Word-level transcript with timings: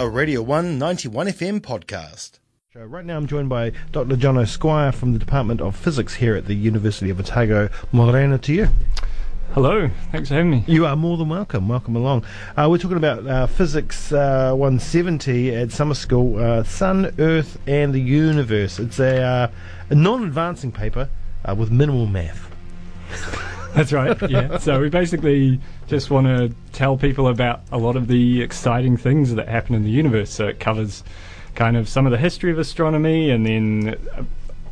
a 0.00 0.08
Radio 0.08 0.40
1 0.42 0.78
91 0.78 1.26
FM 1.26 1.60
podcast. 1.60 2.38
So 2.72 2.84
right 2.84 3.04
now 3.04 3.16
I'm 3.16 3.26
joined 3.26 3.48
by 3.48 3.72
Dr. 3.90 4.14
Jono 4.14 4.46
Squire 4.46 4.92
from 4.92 5.12
the 5.12 5.18
Department 5.18 5.60
of 5.60 5.74
Physics 5.74 6.14
here 6.14 6.36
at 6.36 6.46
the 6.46 6.54
University 6.54 7.10
of 7.10 7.18
Otago. 7.18 7.68
Morena 7.90 8.38
to 8.38 8.52
you. 8.52 8.68
Hello, 9.54 9.90
thanks 10.12 10.28
for 10.28 10.36
having 10.36 10.50
me. 10.50 10.64
You 10.68 10.86
are 10.86 10.94
more 10.94 11.16
than 11.16 11.28
welcome. 11.28 11.66
Welcome 11.68 11.96
along. 11.96 12.24
Uh, 12.56 12.68
we're 12.70 12.78
talking 12.78 12.96
about 12.96 13.26
uh, 13.26 13.48
Physics 13.48 14.12
uh, 14.12 14.52
170 14.52 15.52
at 15.56 15.72
summer 15.72 15.94
school, 15.94 16.38
uh, 16.38 16.62
Sun, 16.62 17.14
Earth, 17.18 17.58
and 17.66 17.92
the 17.92 18.00
Universe. 18.00 18.78
It's 18.78 19.00
a, 19.00 19.20
uh, 19.20 19.50
a 19.90 19.94
non-advancing 19.96 20.70
paper 20.70 21.08
uh, 21.44 21.56
with 21.56 21.72
minimal 21.72 22.06
math. 22.06 22.54
That's 23.74 23.92
right. 23.92 24.16
Yeah. 24.30 24.58
so 24.58 24.80
we 24.80 24.88
basically 24.88 25.60
just 25.86 26.10
want 26.10 26.26
to 26.26 26.52
tell 26.72 26.96
people 26.96 27.28
about 27.28 27.62
a 27.70 27.78
lot 27.78 27.96
of 27.96 28.08
the 28.08 28.42
exciting 28.42 28.96
things 28.96 29.34
that 29.34 29.48
happen 29.48 29.74
in 29.74 29.84
the 29.84 29.90
universe. 29.90 30.30
So 30.30 30.46
it 30.46 30.60
covers 30.60 31.04
kind 31.54 31.76
of 31.76 31.88
some 31.88 32.06
of 32.06 32.12
the 32.12 32.18
history 32.18 32.50
of 32.50 32.58
astronomy, 32.58 33.30
and 33.30 33.46
then 33.46 33.96
uh, 34.16 34.22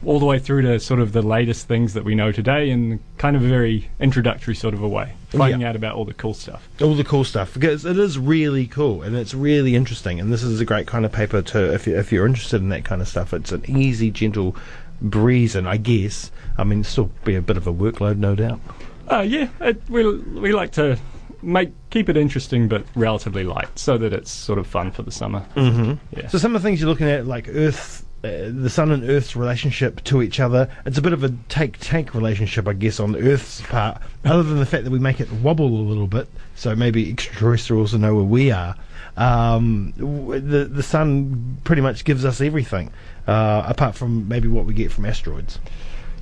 all 0.04 0.18
the 0.18 0.26
way 0.26 0.38
through 0.38 0.62
to 0.62 0.78
sort 0.78 1.00
of 1.00 1.12
the 1.12 1.22
latest 1.22 1.66
things 1.66 1.94
that 1.94 2.04
we 2.04 2.14
know 2.14 2.30
today 2.30 2.70
in 2.70 3.00
kind 3.18 3.34
of 3.34 3.44
a 3.44 3.48
very 3.48 3.90
introductory 3.98 4.54
sort 4.54 4.74
of 4.74 4.82
a 4.82 4.88
way, 4.88 5.12
finding 5.30 5.64
out 5.64 5.74
about 5.74 5.96
all 5.96 6.04
the 6.04 6.14
cool 6.14 6.34
stuff. 6.34 6.68
all 6.80 6.94
the 6.94 7.04
cool 7.04 7.24
stuff 7.24 7.52
because 7.54 7.84
it 7.84 7.98
is 7.98 8.18
really 8.18 8.66
cool 8.66 9.02
and 9.02 9.16
it's 9.16 9.34
really 9.34 9.74
interesting 9.74 10.20
and 10.20 10.32
this 10.32 10.42
is 10.42 10.60
a 10.60 10.64
great 10.64 10.86
kind 10.86 11.04
of 11.04 11.12
paper 11.12 11.42
to 11.42 11.72
if 11.74 11.86
you 11.86 11.98
if 11.98 12.12
you're 12.12 12.26
interested 12.26 12.60
in 12.60 12.68
that 12.68 12.84
kind 12.84 13.02
of 13.02 13.08
stuff 13.08 13.32
it's 13.34 13.50
an 13.52 13.64
easy 13.68 14.10
gentle 14.10 14.54
breeze 15.02 15.56
and 15.56 15.68
I 15.68 15.76
guess 15.76 16.30
I 16.56 16.64
mean 16.64 16.80
it'll 16.80 16.90
still 16.90 17.10
be 17.24 17.34
a 17.34 17.42
bit 17.42 17.56
of 17.56 17.66
a 17.66 17.72
workload 17.72 18.18
no 18.18 18.34
doubt 18.34 18.60
Uh, 19.08 19.20
yeah, 19.20 19.48
it, 19.60 19.80
we 19.88 20.18
we 20.18 20.52
like 20.52 20.72
to 20.72 20.98
make 21.42 21.70
keep 21.90 22.08
it 22.08 22.16
interesting 22.16 22.68
but 22.68 22.84
relatively 22.94 23.44
light, 23.44 23.78
so 23.78 23.98
that 23.98 24.12
it's 24.12 24.30
sort 24.30 24.58
of 24.58 24.66
fun 24.66 24.90
for 24.90 25.02
the 25.02 25.12
summer. 25.12 25.46
mm-hmm. 25.54 25.94
Yeah. 26.18 26.28
so 26.28 26.38
some 26.38 26.56
of 26.56 26.62
the 26.62 26.68
things 26.68 26.80
you're 26.80 26.88
looking 26.88 27.08
at 27.08 27.26
like 27.26 27.48
Earth 27.48 28.06
uh, 28.24 28.50
the 28.50 28.70
sun 28.70 28.90
and 28.90 29.04
Earth's 29.08 29.36
relationship 29.36 30.02
to 30.04 30.22
each 30.22 30.40
other. 30.40 30.68
It's 30.84 30.98
a 30.98 31.02
bit 31.02 31.12
of 31.12 31.22
a 31.22 31.30
take-take 31.48 32.14
relationship, 32.14 32.66
I 32.66 32.72
guess, 32.72 32.98
on 32.98 33.14
Earth's 33.14 33.60
part. 33.60 34.00
Other 34.24 34.42
than 34.42 34.58
the 34.58 34.66
fact 34.66 34.84
that 34.84 34.90
we 34.90 34.98
make 34.98 35.20
it 35.20 35.30
wobble 35.30 35.66
a 35.66 35.84
little 35.86 36.06
bit, 36.06 36.26
so 36.54 36.74
maybe 36.74 37.10
extraterrestrials 37.10 37.92
will 37.92 38.00
know 38.00 38.14
where 38.14 38.24
we 38.24 38.50
are. 38.50 38.74
Um, 39.16 39.92
the 39.96 40.64
the 40.64 40.82
sun 40.82 41.58
pretty 41.64 41.82
much 41.82 42.04
gives 42.04 42.24
us 42.24 42.40
everything, 42.40 42.90
uh, 43.26 43.62
apart 43.66 43.94
from 43.94 44.26
maybe 44.28 44.48
what 44.48 44.66
we 44.66 44.74
get 44.74 44.90
from 44.90 45.04
asteroids. 45.04 45.58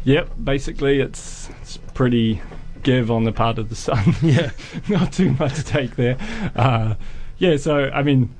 Yep, 0.05 0.31
basically 0.43 1.01
it's 1.01 1.49
it's 1.63 1.79
pretty 1.95 2.43
give 2.85 3.11
on 3.11 3.25
the 3.25 3.33
part 3.33 3.59
of 3.59 3.69
the 3.69 3.75
sun. 3.75 4.15
Yeah. 4.23 4.51
not 4.89 5.13
too 5.13 5.33
much 5.33 5.55
to 5.57 5.65
take 5.65 5.97
there. 5.97 6.17
Uh, 6.55 6.95
yeah, 7.39 7.57
so 7.57 7.91
I 7.91 8.03
mean, 8.03 8.35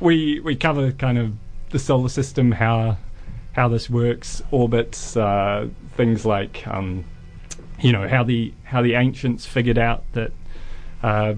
we 0.00 0.40
we 0.40 0.54
cover 0.54 0.92
kind 0.92 1.18
of 1.18 1.32
the 1.70 1.78
solar 1.78 2.08
system, 2.08 2.52
how 2.52 2.96
how 3.52 3.68
this 3.68 3.90
works, 3.90 4.42
orbits, 4.50 5.16
uh, 5.16 5.68
things 5.96 6.24
like 6.24 6.66
um, 6.68 7.04
you 7.80 7.92
know 7.92 8.06
how 8.08 8.22
the 8.22 8.54
how 8.62 8.82
the 8.82 8.94
ancients 8.94 9.44
figured 9.46 9.78
out 9.78 10.04
that. 10.12 10.32
Uh, 11.02 11.34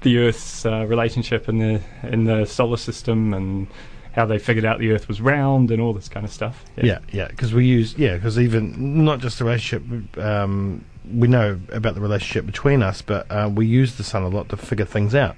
the 0.00 0.18
Earth's 0.18 0.66
uh, 0.66 0.84
relationship 0.86 1.48
in 1.48 1.58
the 1.58 1.80
in 2.02 2.24
the 2.24 2.44
solar 2.44 2.76
system 2.76 3.32
and 3.32 3.68
how 4.12 4.26
they 4.26 4.38
figured 4.38 4.64
out 4.64 4.78
the 4.78 4.92
Earth 4.92 5.08
was 5.08 5.20
round 5.20 5.70
and 5.70 5.80
all 5.80 5.92
this 5.92 6.08
kind 6.08 6.24
of 6.24 6.32
stuff. 6.32 6.64
Yeah, 6.76 7.00
yeah, 7.10 7.28
because 7.28 7.52
we 7.52 7.66
use 7.66 7.96
yeah, 7.96 8.14
because 8.14 8.38
even 8.38 9.04
not 9.04 9.20
just 9.20 9.38
the 9.38 9.44
relationship. 9.44 10.18
Um, 10.18 10.84
we 11.12 11.26
know 11.26 11.58
about 11.72 11.94
the 11.94 12.00
relationship 12.00 12.46
between 12.46 12.80
us, 12.80 13.02
but 13.02 13.28
uh, 13.28 13.50
we 13.52 13.66
use 13.66 13.96
the 13.96 14.04
sun 14.04 14.22
a 14.22 14.28
lot 14.28 14.48
to 14.50 14.56
figure 14.56 14.84
things 14.84 15.14
out. 15.16 15.36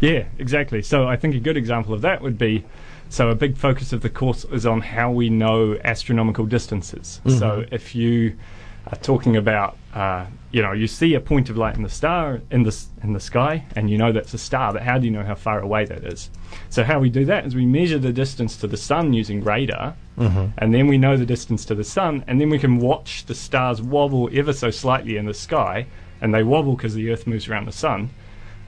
Yeah, 0.00 0.24
exactly. 0.38 0.82
So 0.82 1.08
I 1.08 1.16
think 1.16 1.34
a 1.34 1.40
good 1.40 1.56
example 1.56 1.94
of 1.94 2.02
that 2.02 2.20
would 2.20 2.36
be 2.36 2.64
so 3.08 3.28
a 3.28 3.34
big 3.34 3.56
focus 3.56 3.92
of 3.92 4.02
the 4.02 4.10
course 4.10 4.44
is 4.44 4.66
on 4.66 4.80
how 4.80 5.10
we 5.10 5.30
know 5.30 5.78
astronomical 5.84 6.46
distances. 6.46 7.20
So 7.26 7.64
if 7.72 7.94
you 7.94 8.36
are 8.92 8.98
talking 8.98 9.36
about, 9.36 9.76
uh, 9.94 10.26
you 10.50 10.62
know, 10.62 10.72
you 10.72 10.86
see 10.86 11.14
a 11.14 11.20
point 11.20 11.48
of 11.48 11.56
light 11.56 11.76
in 11.76 11.82
the 11.82 11.88
star 11.88 12.40
in 12.50 12.64
the 12.64 12.76
in 13.02 13.12
the 13.12 13.20
sky, 13.20 13.64
and 13.76 13.88
you 13.88 13.96
know 13.96 14.12
that's 14.12 14.34
a 14.34 14.38
star, 14.38 14.72
but 14.72 14.82
how 14.82 14.98
do 14.98 15.04
you 15.06 15.10
know 15.12 15.22
how 15.22 15.34
far 15.34 15.60
away 15.60 15.84
that 15.84 16.04
is? 16.04 16.30
So 16.70 16.82
how 16.82 16.98
we 16.98 17.08
do 17.08 17.24
that 17.26 17.46
is 17.46 17.54
we 17.54 17.66
measure 17.66 17.98
the 17.98 18.12
distance 18.12 18.56
to 18.58 18.66
the 18.66 18.76
sun 18.76 19.12
using 19.12 19.42
radar, 19.44 19.94
and 20.58 20.74
then 20.74 20.86
we 20.88 20.98
know 20.98 21.16
the 21.16 21.26
distance 21.26 21.64
to 21.66 21.74
the 21.74 21.84
sun, 21.84 22.24
and 22.26 22.40
then 22.40 22.50
we 22.50 22.58
can 22.58 22.78
watch 22.78 23.24
the 23.26 23.34
stars 23.34 23.80
wobble 23.80 24.28
ever 24.32 24.52
so 24.52 24.70
slightly 24.70 25.16
in 25.16 25.26
the 25.26 25.34
sky, 25.34 25.86
and 26.20 26.34
they 26.34 26.42
wobble 26.42 26.74
because 26.74 26.94
the 26.94 27.10
Earth 27.10 27.26
moves 27.26 27.48
around 27.48 27.66
the 27.66 27.72
sun. 27.72 28.10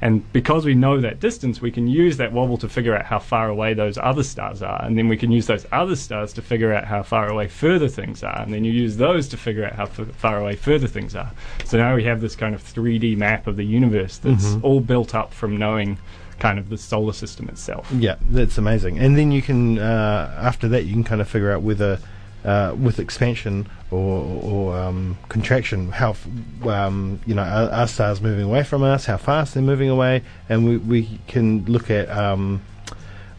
And 0.02 0.30
because 0.32 0.64
we 0.64 0.74
know 0.74 1.00
that 1.00 1.20
distance, 1.20 1.62
we 1.62 1.70
can 1.70 1.86
use 1.86 2.16
that 2.16 2.32
wobble 2.32 2.58
to 2.58 2.68
figure 2.68 2.94
out 2.94 3.04
how 3.04 3.20
far 3.20 3.48
away 3.48 3.72
those 3.72 3.96
other 3.96 4.24
stars 4.24 4.60
are. 4.60 4.84
And 4.84 4.98
then 4.98 5.06
we 5.06 5.16
can 5.16 5.30
use 5.30 5.46
those 5.46 5.64
other 5.70 5.94
stars 5.94 6.32
to 6.32 6.42
figure 6.42 6.74
out 6.74 6.84
how 6.84 7.04
far 7.04 7.28
away 7.28 7.46
further 7.46 7.86
things 7.86 8.24
are. 8.24 8.40
And 8.40 8.52
then 8.52 8.64
you 8.64 8.72
use 8.72 8.96
those 8.96 9.28
to 9.28 9.36
figure 9.36 9.64
out 9.64 9.74
how 9.74 9.84
f- 9.84 10.12
far 10.16 10.40
away 10.40 10.56
further 10.56 10.88
things 10.88 11.14
are. 11.14 11.30
So 11.64 11.78
now 11.78 11.94
we 11.94 12.02
have 12.02 12.20
this 12.20 12.34
kind 12.34 12.52
of 12.52 12.64
3D 12.64 13.16
map 13.16 13.46
of 13.46 13.56
the 13.56 13.64
universe 13.64 14.18
that's 14.18 14.56
all 14.62 14.80
built 14.80 15.14
up 15.14 15.32
from 15.32 15.56
knowing 15.56 15.98
kind 16.40 16.58
of 16.58 16.68
the 16.68 16.78
solar 16.78 17.12
system 17.12 17.48
itself. 17.48 17.88
Yeah, 17.92 18.16
that's 18.28 18.58
amazing. 18.58 18.98
And 18.98 19.16
then 19.16 19.30
you 19.30 19.40
can 19.40 19.78
uh, 19.78 20.34
after 20.36 20.66
that 20.68 20.84
you 20.84 20.92
can 20.92 21.04
kind 21.04 21.20
of 21.20 21.28
figure 21.28 21.52
out 21.52 21.62
whether 21.62 22.00
uh, 22.44 22.74
with 22.78 22.98
expansion 22.98 23.68
or, 23.90 24.42
or 24.42 24.76
um, 24.76 25.16
contraction, 25.28 25.90
how 25.90 26.16
um, 26.64 27.20
you 27.26 27.34
know 27.34 27.42
are 27.42 27.86
stars 27.86 28.20
moving 28.20 28.44
away 28.44 28.64
from 28.64 28.82
us, 28.82 29.06
how 29.06 29.16
fast 29.16 29.54
they're 29.54 29.62
moving 29.62 29.88
away, 29.88 30.22
and 30.48 30.66
we, 30.66 30.76
we 30.78 31.18
can 31.26 31.64
look 31.66 31.90
at 31.90 32.08
um, 32.10 32.62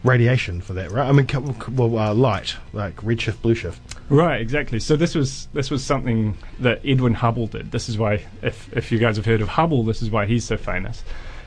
radiation 0.04 0.60
for 0.60 0.74
that, 0.74 0.90
right? 0.92 1.08
I 1.08 1.12
mean, 1.12 1.26
well, 1.72 1.98
uh, 1.98 2.14
light 2.14 2.56
like 2.72 2.96
redshift, 2.96 3.42
blue 3.42 3.54
shift. 3.54 3.80
Right, 4.08 4.40
exactly. 4.40 4.78
So 4.78 4.96
this 4.96 5.14
was 5.14 5.48
this 5.54 5.70
was 5.70 5.84
something 5.84 6.36
that 6.60 6.80
Edwin 6.84 7.14
Hubble 7.14 7.46
did. 7.46 7.72
This 7.72 7.88
is 7.88 7.98
why, 7.98 8.24
if 8.42 8.72
if 8.76 8.92
you 8.92 8.98
guys 8.98 9.16
have 9.16 9.26
heard 9.26 9.40
of 9.40 9.48
Hubble, 9.48 9.82
this 9.82 10.02
is 10.02 10.10
why 10.10 10.26
he's 10.26 10.44
so 10.44 10.56
famous. 10.56 11.02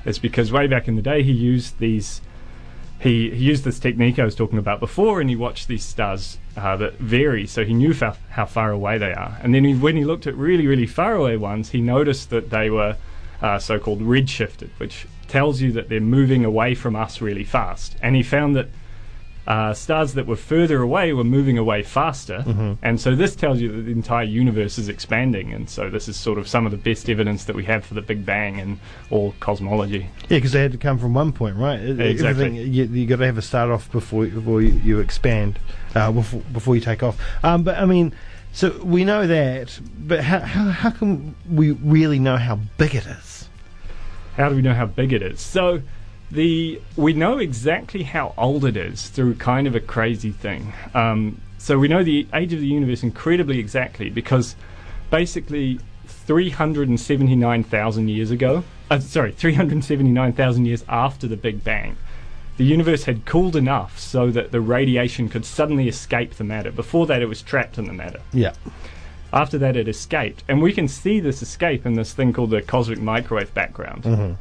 It's 0.06 0.20
because 0.20 0.52
way 0.52 0.68
back 0.68 0.88
in 0.88 0.96
the 0.96 1.02
day 1.02 1.24
he 1.24 1.32
used 1.32 1.80
these. 1.80 2.22
He, 3.00 3.30
he 3.30 3.44
used 3.44 3.64
this 3.64 3.80
technique 3.80 4.18
I 4.18 4.26
was 4.26 4.36
talking 4.36 4.58
about 4.58 4.80
before, 4.80 5.22
and 5.22 5.30
he 5.30 5.36
watched 5.36 5.68
these 5.68 5.84
stars 5.84 6.40
uh, 6.56 6.76
that 6.78 6.96
vary, 6.96 7.46
so 7.46 7.64
he 7.64 7.74
knew 7.74 7.94
fa- 7.94 8.18
how 8.32 8.46
far 8.46 8.72
away 8.72 8.98
they 8.98 9.14
are. 9.14 9.38
And 9.44 9.54
then 9.54 9.64
he, 9.64 9.76
when 9.76 9.96
he 9.96 10.04
looked 10.04 10.26
at 10.26 10.36
really, 10.36 10.66
really 10.66 10.88
far 10.88 11.14
away 11.14 11.38
ones, 11.38 11.70
he 11.70 11.82
noticed 11.82 12.32
that 12.32 12.50
they 12.50 12.70
were 12.70 12.98
uh, 13.42 13.60
so-called 13.60 14.02
redshifted, 14.02 14.70
which 14.78 15.06
tells 15.28 15.62
you 15.62 15.72
that 15.74 15.90
they're 15.90 16.00
moving 16.00 16.44
away 16.44 16.74
from 16.74 16.96
us 16.96 17.22
really 17.22 17.44
fast. 17.44 17.96
And 18.02 18.16
he 18.16 18.24
found 18.24 18.56
that 18.56 18.70
uh, 19.48 19.74
stars 19.74 20.14
that 20.14 20.28
were 20.28 20.36
further 20.36 20.82
away 20.82 21.14
were 21.14 21.24
moving 21.24 21.58
away 21.58 21.82
faster, 21.82 22.44
and 22.82 23.00
so 23.00 23.16
this 23.16 23.36
tells 23.36 23.62
you 23.62 23.72
that 23.72 23.84
the 23.84 23.92
entire 23.92 24.26
universe 24.26 24.78
is 24.78 24.90
expanding. 24.90 25.54
And 25.54 25.70
so 25.70 25.90
this 25.90 26.08
is 26.08 26.18
sort 26.18 26.38
of 26.38 26.48
some 26.48 26.66
of 26.66 26.72
the 26.72 26.78
best 26.78 27.10
evidence 27.10 27.46
that 27.46 27.56
we 27.56 27.64
have 27.64 27.86
for 27.86 27.94
the 27.94 28.02
Big 28.02 28.26
Bang 28.26 28.60
and 28.60 28.80
all 29.10 29.34
cosmology. 29.40 30.10
Yeah, 30.24 30.38
because 30.38 30.52
they 30.52 30.62
had 30.62 30.74
to 30.74 30.78
come 30.78 31.00
from 31.00 31.14
one 31.14 31.32
point, 31.32 31.56
right? 31.56 31.80
Exactly. 31.80 32.28
Everything, 32.28 32.56
you, 32.56 32.84
you 32.84 33.08
got 33.08 33.18
to 33.18 33.26
have 33.26 33.38
a 33.38 33.42
start 33.42 33.72
off 33.72 33.90
before 33.92 34.28
before 34.28 34.62
you, 34.62 34.74
you 34.84 35.00
expand, 35.00 35.60
uh, 35.96 36.12
before, 36.12 36.42
before 36.52 36.76
you 36.76 36.82
take 36.82 37.02
off. 37.02 37.18
Um, 37.44 37.64
but 37.64 37.78
I 37.78 37.86
mean, 37.86 38.14
so 38.52 38.78
we 38.84 39.06
know 39.06 39.28
that, 39.28 39.80
but 39.98 40.24
how, 40.24 40.40
how 40.40 40.66
how 40.72 40.90
can 40.90 41.36
we 41.50 41.72
really 41.72 42.20
know 42.20 42.38
how 42.38 42.60
big 42.78 42.96
it 42.96 43.06
is? 43.06 43.48
How 44.36 44.50
do 44.50 44.56
we 44.56 44.62
know 44.62 44.74
how 44.74 44.88
big 44.88 45.14
it 45.14 45.22
is? 45.22 45.40
So 45.40 45.82
the 46.32 46.82
we 46.96 47.14
know 47.14 47.38
exactly 47.38 48.04
how 48.04 48.34
old 48.38 48.66
it 48.66 48.76
is 48.76 49.10
through 49.10 49.36
kind 49.36 49.68
of 49.68 49.76
a 49.76 49.80
crazy 49.80 50.32
thing. 50.32 50.74
Um, 50.94 51.42
so 51.58 51.80
we 51.80 51.88
know 51.88 52.04
the 52.04 52.28
age 52.34 52.54
of 52.54 52.60
the 52.60 52.68
universe 52.68 53.04
incredibly 53.04 53.60
exactly 53.60 54.10
because 54.10 54.56
basically 55.10 55.80
379,000 56.06 58.08
years 58.10 58.32
ago, 58.32 58.64
uh, 58.92 59.00
sorry, 59.00 59.32
379,000 59.32 60.66
years 60.66 60.84
after 60.88 61.28
the 61.28 61.38
Big 61.38 61.64
Bang, 61.64 61.98
the 62.58 62.66
universe 62.66 63.06
had 63.06 63.26
cooled 63.26 63.56
enough 63.56 64.00
so 64.00 64.30
that 64.32 64.52
the 64.52 64.62
radiation 64.62 65.30
could 65.30 65.46
suddenly 65.46 65.88
escape 65.88 66.36
the 66.36 66.44
matter. 66.44 66.72
Before 66.72 67.06
that, 67.08 67.22
it 67.22 67.28
was 67.28 67.42
trapped 67.42 67.78
in 67.78 67.86
the 67.86 67.94
matter. 67.94 68.20
Yeah, 68.34 68.54
After 69.32 69.58
that, 69.60 69.76
it 69.76 69.88
escaped. 69.88 70.44
And 70.48 70.62
we 70.62 70.74
can 70.74 70.88
see 70.88 71.20
this 71.20 71.42
escape 71.42 71.86
in 71.86 71.94
this 71.94 72.14
thing 72.14 72.34
called 72.34 72.50
the 72.50 72.62
cosmic 72.62 73.00
microwave 73.00 73.54
background. 73.54 74.38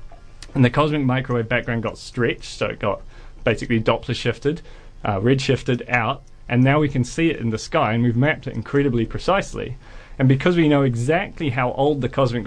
And 0.55 0.65
the 0.65 0.71
cosmic 0.71 1.03
microwave 1.03 1.49
background 1.49 1.83
got 1.83 1.99
stretched, 1.99 2.45
so 2.45 2.67
it 2.67 2.79
got 2.79 3.03
basically 3.45 3.81
Doppler 3.81 4.15
shifted, 4.15 4.63
uh, 5.05 5.21
red 5.21 5.41
shifted 5.41 5.85
out, 5.89 6.23
and 6.49 6.63
now 6.63 6.81
we 6.81 6.89
can 6.89 7.05
see 7.05 7.31
it 7.31 7.41
in 7.41 7.51
the 7.51 7.59
sky, 7.59 7.93
and 7.93 8.03
we've 8.03 8.17
mapped 8.17 8.47
it 8.47 8.55
incredibly 8.55 9.05
precisely. 9.05 9.77
And 10.19 10.29
because 10.29 10.57
we 10.57 10.69
know 10.69 10.83
exactly 10.83 11.51
how 11.51 11.73
old 11.73 12.01
the 12.01 12.09
cosmic 12.09 12.47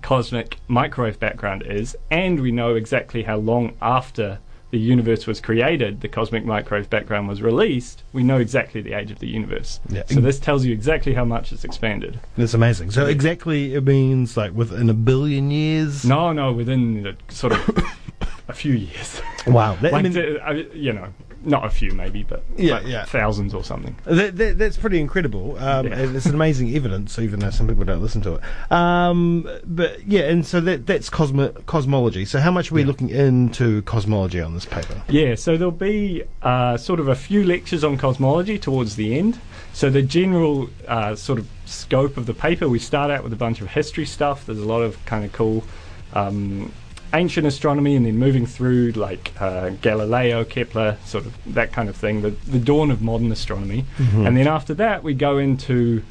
cosmic 0.00 0.58
microwave 0.68 1.18
background 1.20 1.64
is, 1.66 1.96
and 2.10 2.40
we 2.40 2.52
know 2.52 2.74
exactly 2.74 3.24
how 3.24 3.36
long 3.36 3.76
after 3.82 4.38
the 4.72 4.78
universe 4.78 5.26
was 5.26 5.38
created, 5.38 6.00
the 6.00 6.08
cosmic 6.08 6.46
microwave 6.46 6.88
background 6.88 7.28
was 7.28 7.42
released, 7.42 8.02
we 8.14 8.22
know 8.24 8.38
exactly 8.38 8.80
the 8.80 8.94
age 8.94 9.10
of 9.10 9.18
the 9.18 9.28
universe. 9.28 9.78
Yeah. 9.90 10.02
So 10.06 10.20
this 10.20 10.40
tells 10.40 10.64
you 10.64 10.72
exactly 10.72 11.12
how 11.12 11.26
much 11.26 11.52
it's 11.52 11.62
expanded. 11.62 12.18
that's 12.38 12.54
amazing. 12.54 12.90
So 12.90 13.04
exactly, 13.04 13.74
it 13.74 13.84
means 13.84 14.34
like 14.34 14.52
within 14.54 14.88
a 14.88 14.94
billion 14.94 15.50
years. 15.50 16.06
No, 16.06 16.32
no, 16.32 16.52
within 16.54 17.06
uh, 17.06 17.12
sort 17.28 17.52
of 17.52 17.84
a 18.48 18.54
few 18.54 18.72
years. 18.72 19.20
Wow. 19.46 19.76
That, 19.82 19.92
I 19.92 19.96
Like, 19.96 20.02
mean, 20.04 20.12
the- 20.14 20.48
uh, 20.48 20.52
you 20.74 20.94
know, 20.94 21.08
not 21.44 21.64
a 21.64 21.70
few 21.70 21.92
maybe, 21.92 22.22
but 22.22 22.44
Yeah, 22.56 22.74
like 22.74 22.86
yeah. 22.86 23.04
thousands 23.04 23.54
or 23.54 23.64
something. 23.64 23.96
That, 24.04 24.36
that, 24.36 24.58
that's 24.58 24.76
pretty 24.76 25.00
incredible. 25.00 25.56
Um, 25.58 25.86
Yeah. 25.88 25.98
It's 25.98 26.26
an 26.26 26.34
amazing 26.34 26.74
evidence, 26.76 27.18
even 27.18 27.40
though 27.40 27.50
some 27.50 27.66
people 27.68 27.84
don't 27.84 28.00
listen 28.02 28.20
to 28.22 28.34
it. 28.36 28.72
Um, 28.72 29.48
but 29.64 30.06
yeah, 30.06 30.22
and 30.22 30.46
so 30.46 30.60
that 30.60 30.86
that's 30.86 31.08
cosmo- 31.10 31.52
cosmology. 31.66 32.24
So 32.24 32.38
how 32.40 32.50
much 32.50 32.70
are 32.70 32.74
we 32.74 32.84
looking 32.84 33.08
into 33.10 33.82
cosmology 33.82 34.40
on 34.40 34.54
this 34.54 34.64
paper? 34.66 35.02
Yeah, 35.08 35.34
so 35.34 35.56
there'll 35.56 35.70
be 35.72 36.22
uh, 36.42 36.76
sort 36.76 37.00
of 37.00 37.08
a 37.08 37.14
few 37.16 37.44
lectures 37.44 37.84
on 37.84 37.96
cosmology 37.98 38.58
towards 38.58 38.96
the 38.96 39.18
end. 39.18 39.38
So 39.74 39.88
the 39.88 40.02
general 40.02 40.68
uh, 40.86 41.16
sort 41.16 41.38
of 41.38 41.48
scope 41.64 42.16
of 42.18 42.26
the 42.26 42.34
paper, 42.34 42.68
we 42.68 42.78
start 42.78 43.10
out 43.10 43.24
with 43.24 43.32
a 43.32 43.36
bunch 43.36 43.60
of 43.62 43.68
history 43.68 44.04
stuff. 44.04 44.44
There's 44.46 44.58
a 44.58 44.66
lot 44.66 44.82
of 44.82 45.02
kind 45.06 45.24
of 45.24 45.32
cool 45.32 45.64
um, 46.12 46.70
ancient 47.14 47.46
astronomy, 47.46 47.94
and 47.96 48.06
then 48.06 48.18
moving 48.18 48.46
through 48.46 48.92
like 48.92 49.32
uh, 49.40 49.70
Galileo, 49.80 50.44
Kepler, 50.44 50.96
sort 51.04 51.26
of 51.26 51.54
that 51.54 51.72
kind 51.72 51.88
of 51.88 51.96
thing. 51.96 52.22
The, 52.22 52.30
the 52.30 52.58
dawn 52.58 52.90
of 52.90 53.02
modern 53.02 53.30
astronomy, 53.32 53.84
and 54.26 54.36
then 54.36 54.46
after 54.46 54.74
that 54.74 55.02
we 55.02 55.14
go 55.14 55.38
into 55.38 56.02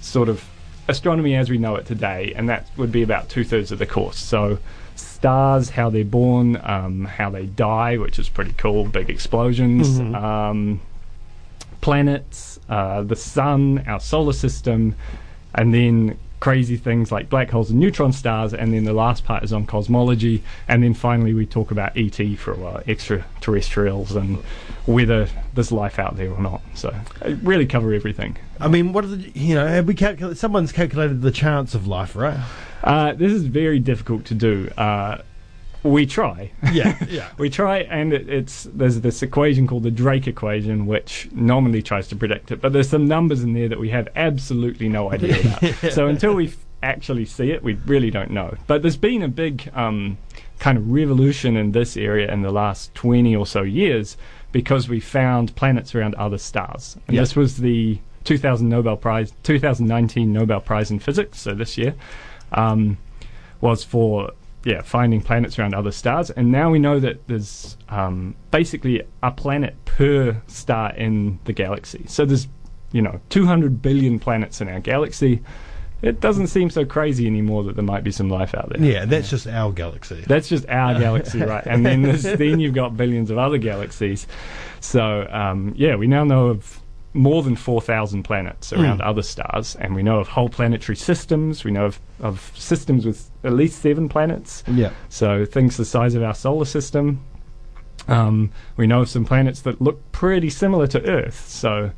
sort 0.00 0.28
of 0.28 0.44
astronomy 0.86 1.34
as 1.34 1.48
we 1.50 1.58
know 1.58 1.76
it 1.76 1.86
today, 1.86 2.32
and 2.36 2.48
that 2.48 2.68
would 2.76 2.92
be 2.92 3.02
about 3.02 3.28
two 3.28 3.42
thirds 3.44 3.72
of 3.72 3.78
the 3.78 3.86
course. 3.86 4.18
So, 4.18 4.58
stars, 4.96 5.70
how 5.70 5.90
they're 5.90 6.04
born, 6.04 6.60
um, 6.62 7.06
how 7.06 7.30
they 7.30 7.46
die, 7.46 7.96
which 7.96 8.18
is 8.18 8.28
pretty 8.28 8.52
cool, 8.52 8.84
big 8.84 9.08
explosions, 9.10 9.98
um, 10.14 10.80
planets, 11.80 12.60
uh, 12.68 13.02
the 13.02 13.16
sun, 13.16 13.82
our 13.86 14.00
solar 14.00 14.32
system, 14.34 14.94
and 15.54 15.72
then 15.74 16.18
crazy 16.40 16.76
things 16.76 17.10
like 17.10 17.28
black 17.30 17.50
holes 17.50 17.70
and 17.70 17.80
neutron 17.80 18.12
stars, 18.12 18.52
and 18.52 18.74
then 18.74 18.84
the 18.84 18.92
last 18.92 19.24
part 19.24 19.42
is 19.42 19.52
on 19.52 19.66
cosmology, 19.66 20.42
and 20.68 20.82
then 20.82 20.94
finally 20.94 21.32
we 21.34 21.46
talk 21.46 21.70
about 21.70 21.96
ET 21.96 22.16
for 22.38 22.52
a 22.52 22.56
while, 22.56 22.82
extraterrestrials, 22.86 24.14
and 24.14 24.36
whether 24.86 25.28
there's 25.54 25.72
life 25.72 25.98
out 25.98 26.16
there 26.16 26.30
or 26.30 26.40
not. 26.40 26.60
So, 26.74 26.94
I 27.22 27.28
really 27.42 27.66
cover 27.66 27.94
everything. 27.94 28.36
I 28.60 28.68
mean, 28.68 28.92
what 28.92 29.04
are 29.04 29.08
the 29.08 29.30
you 29.38 29.54
know? 29.54 29.66
Have 29.66 29.86
we 29.86 29.94
calculated? 29.94 30.36
Someone's 30.36 30.72
calculated 30.72 31.22
the 31.22 31.30
chance 31.30 31.74
of 31.74 31.86
life, 31.86 32.14
right? 32.14 32.38
Uh, 32.82 33.12
this 33.14 33.32
is 33.32 33.44
very 33.44 33.78
difficult 33.78 34.26
to 34.26 34.34
do. 34.34 34.68
Uh, 34.76 35.18
we 35.84 36.06
try. 36.06 36.50
Yeah, 36.72 36.96
yeah. 37.08 37.28
we 37.38 37.48
try, 37.50 37.78
and 37.82 38.12
it, 38.12 38.28
it's 38.28 38.64
there's 38.72 39.00
this 39.00 39.22
equation 39.22 39.66
called 39.68 39.84
the 39.84 39.90
Drake 39.90 40.26
equation, 40.26 40.86
which 40.86 41.28
normally 41.32 41.82
tries 41.82 42.08
to 42.08 42.16
predict 42.16 42.50
it, 42.50 42.60
but 42.60 42.72
there's 42.72 42.88
some 42.88 43.06
numbers 43.06 43.42
in 43.44 43.52
there 43.52 43.68
that 43.68 43.78
we 43.78 43.90
have 43.90 44.08
absolutely 44.16 44.88
no 44.88 45.12
idea 45.12 45.38
about. 45.62 45.92
So 45.92 46.06
until 46.08 46.34
we 46.34 46.48
f- 46.48 46.56
actually 46.82 47.26
see 47.26 47.50
it, 47.52 47.62
we 47.62 47.74
really 47.86 48.10
don't 48.10 48.30
know. 48.30 48.56
But 48.66 48.82
there's 48.82 48.96
been 48.96 49.22
a 49.22 49.28
big 49.28 49.70
um, 49.74 50.16
kind 50.58 50.78
of 50.78 50.90
revolution 50.90 51.56
in 51.56 51.72
this 51.72 51.96
area 51.96 52.32
in 52.32 52.42
the 52.42 52.50
last 52.50 52.94
20 52.94 53.36
or 53.36 53.46
so 53.46 53.62
years 53.62 54.16
because 54.52 54.88
we 54.88 55.00
found 55.00 55.54
planets 55.56 55.94
around 55.94 56.14
other 56.14 56.38
stars, 56.38 56.96
and 57.06 57.14
Yeah. 57.14 57.20
this 57.22 57.36
was 57.36 57.58
the 57.58 57.98
2000 58.24 58.68
Nobel 58.68 58.96
Prize, 58.96 59.32
2019 59.42 60.32
Nobel 60.32 60.60
Prize 60.60 60.90
in 60.90 60.98
Physics. 60.98 61.40
So 61.40 61.54
this 61.54 61.76
year. 61.76 61.94
Um, 62.52 62.98
was 63.60 63.82
for 63.82 64.30
yeah 64.64 64.82
finding 64.82 65.20
planets 65.20 65.58
around 65.58 65.74
other 65.74 65.92
stars, 65.92 66.30
and 66.30 66.50
now 66.50 66.70
we 66.70 66.78
know 66.78 67.00
that 67.00 67.26
there's 67.28 67.76
um, 67.88 68.34
basically 68.50 69.02
a 69.22 69.30
planet 69.30 69.76
per 69.84 70.40
star 70.46 70.94
in 70.94 71.38
the 71.44 71.52
galaxy. 71.52 72.04
So 72.06 72.24
there's 72.24 72.48
you 72.92 73.02
know 73.02 73.20
200 73.30 73.82
billion 73.82 74.18
planets 74.18 74.60
in 74.60 74.68
our 74.68 74.80
galaxy. 74.80 75.42
It 76.02 76.20
doesn't 76.20 76.48
seem 76.48 76.68
so 76.68 76.84
crazy 76.84 77.26
anymore 77.26 77.64
that 77.64 77.76
there 77.76 77.84
might 77.84 78.04
be 78.04 78.10
some 78.10 78.28
life 78.28 78.54
out 78.54 78.68
there. 78.68 78.82
Yeah, 78.82 79.06
that's 79.06 79.30
just 79.30 79.46
our 79.46 79.72
galaxy. 79.72 80.22
That's 80.26 80.48
just 80.48 80.68
our 80.68 80.98
galaxy, 80.98 81.40
right? 81.40 81.66
And 81.66 81.84
then 81.84 82.02
then 82.02 82.60
you've 82.60 82.74
got 82.74 82.96
billions 82.96 83.30
of 83.30 83.38
other 83.38 83.58
galaxies. 83.58 84.26
So 84.80 85.26
um, 85.30 85.72
yeah, 85.76 85.96
we 85.96 86.06
now 86.06 86.24
know 86.24 86.48
of 86.48 86.83
more 87.14 87.42
than 87.44 87.54
4,000 87.54 88.24
planets 88.24 88.72
around 88.72 89.00
other 89.00 89.22
stars, 89.22 89.76
and 89.76 89.94
we 89.94 90.02
know 90.02 90.18
of 90.18 90.28
whole 90.28 90.48
planetary 90.48 90.96
systems. 90.96 91.64
We 91.64 91.70
know 91.70 91.86
of, 91.86 92.00
of 92.20 92.52
systems 92.56 93.06
with 93.06 93.30
at 93.44 93.52
least 93.52 93.80
seven 93.80 94.08
planets. 94.08 94.64
yeah. 94.70 94.90
So 95.08 95.44
things 95.44 95.76
the 95.76 95.84
size 95.84 96.14
of 96.14 96.22
our 96.22 96.34
solar 96.34 96.64
system. 96.64 97.24
Um, 98.08 98.50
we 98.76 98.86
know 98.86 99.00
of 99.02 99.08
some 99.08 99.24
planets 99.24 99.62
that 99.62 99.80
look 99.80 100.12
pretty 100.12 100.50
similar 100.50 100.86
to 100.88 101.02
Earth. 101.08 101.48
So 101.48 101.92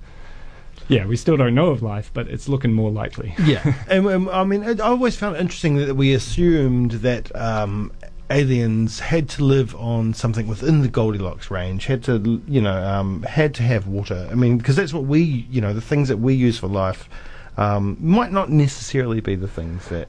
yeah, 0.88 1.06
we 1.06 1.16
still 1.16 1.36
don't 1.36 1.54
know 1.54 1.68
of 1.68 1.82
life, 1.82 2.10
but 2.14 2.28
it's 2.28 2.48
looking 2.48 2.72
more 2.72 2.90
likely. 2.90 3.34
Yeah, 3.42 3.74
and 3.88 4.06
um, 4.06 4.28
I 4.28 4.44
mean, 4.44 4.62
I 4.64 4.78
always 4.84 5.16
found 5.16 5.36
it 5.36 5.40
interesting 5.40 5.76
that 5.76 5.96
we 5.96 6.14
assumed 6.14 6.92
that 6.92 7.34
um, 7.34 7.90
aliens 8.30 9.00
had 9.00 9.28
to 9.30 9.44
live 9.44 9.74
on 9.76 10.14
something 10.14 10.48
within 10.48 10.82
the 10.82 10.88
Goldilocks 10.88 11.50
range, 11.50 11.86
had 11.86 12.02
to, 12.04 12.42
you 12.46 12.60
know, 12.60 12.76
um, 12.76 13.22
had 13.22 13.54
to 13.56 13.62
have 13.62 13.86
water. 13.86 14.28
I 14.30 14.34
mean, 14.34 14.58
because 14.58 14.76
that's 14.76 14.92
what 14.92 15.04
we, 15.04 15.46
you 15.50 15.60
know, 15.60 15.72
the 15.72 15.80
things 15.80 16.08
that 16.08 16.18
we 16.18 16.34
use 16.34 16.58
for 16.58 16.66
life 16.66 17.08
um, 17.56 17.96
might 18.00 18.32
not 18.32 18.50
necessarily 18.50 19.20
be 19.20 19.34
the 19.34 19.48
things 19.48 19.88
that 19.88 20.08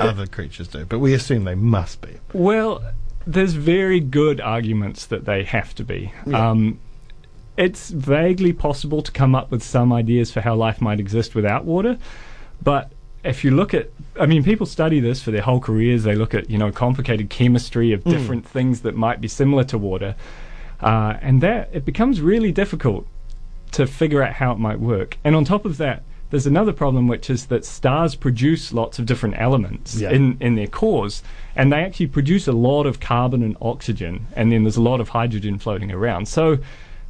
other 0.00 0.26
creatures 0.26 0.68
do, 0.68 0.84
but 0.84 0.98
we 0.98 1.14
assume 1.14 1.44
they 1.44 1.54
must 1.54 2.00
be. 2.00 2.18
Well, 2.32 2.82
there's 3.26 3.54
very 3.54 4.00
good 4.00 4.40
arguments 4.40 5.06
that 5.06 5.24
they 5.24 5.42
have 5.44 5.74
to 5.76 5.84
be. 5.84 6.12
Yeah. 6.26 6.50
Um, 6.50 6.80
it's 7.56 7.88
vaguely 7.88 8.52
possible 8.52 9.02
to 9.02 9.10
come 9.10 9.34
up 9.34 9.50
with 9.50 9.62
some 9.62 9.92
ideas 9.92 10.30
for 10.30 10.42
how 10.42 10.54
life 10.54 10.80
might 10.80 11.00
exist 11.00 11.34
without 11.34 11.64
water, 11.64 11.98
but 12.62 12.92
if 13.26 13.44
you 13.44 13.50
look 13.50 13.74
at, 13.74 13.90
I 14.18 14.26
mean, 14.26 14.42
people 14.42 14.66
study 14.66 15.00
this 15.00 15.22
for 15.22 15.30
their 15.30 15.42
whole 15.42 15.60
careers. 15.60 16.04
They 16.04 16.14
look 16.14 16.34
at, 16.34 16.48
you 16.48 16.58
know, 16.58 16.70
complicated 16.72 17.28
chemistry 17.30 17.92
of 17.92 18.04
different 18.04 18.46
things 18.46 18.80
that 18.82 18.94
might 18.94 19.20
be 19.20 19.28
similar 19.28 19.64
to 19.64 19.78
water, 19.78 20.14
uh, 20.80 21.14
and 21.20 21.40
that 21.42 21.70
it 21.72 21.84
becomes 21.84 22.20
really 22.20 22.52
difficult 22.52 23.06
to 23.72 23.86
figure 23.86 24.22
out 24.22 24.34
how 24.34 24.52
it 24.52 24.58
might 24.58 24.80
work. 24.80 25.18
And 25.24 25.34
on 25.36 25.44
top 25.44 25.64
of 25.64 25.76
that, 25.78 26.02
there's 26.30 26.46
another 26.46 26.72
problem, 26.72 27.06
which 27.08 27.30
is 27.30 27.46
that 27.46 27.64
stars 27.64 28.14
produce 28.14 28.72
lots 28.72 28.98
of 28.98 29.06
different 29.06 29.36
elements 29.38 29.96
Yeah. 29.96 30.10
in, 30.10 30.36
in 30.40 30.56
their 30.56 30.66
cores, 30.66 31.22
and 31.54 31.72
they 31.72 31.82
actually 31.84 32.08
produce 32.08 32.48
a 32.48 32.52
lot 32.52 32.86
of 32.86 32.98
carbon 33.00 33.42
and 33.42 33.56
oxygen, 33.60 34.26
and 34.34 34.50
then 34.50 34.64
there's 34.64 34.76
a 34.76 34.82
lot 34.82 35.00
of 35.00 35.10
hydrogen 35.10 35.58
floating 35.58 35.92
around. 35.92 36.26
So 36.26 36.58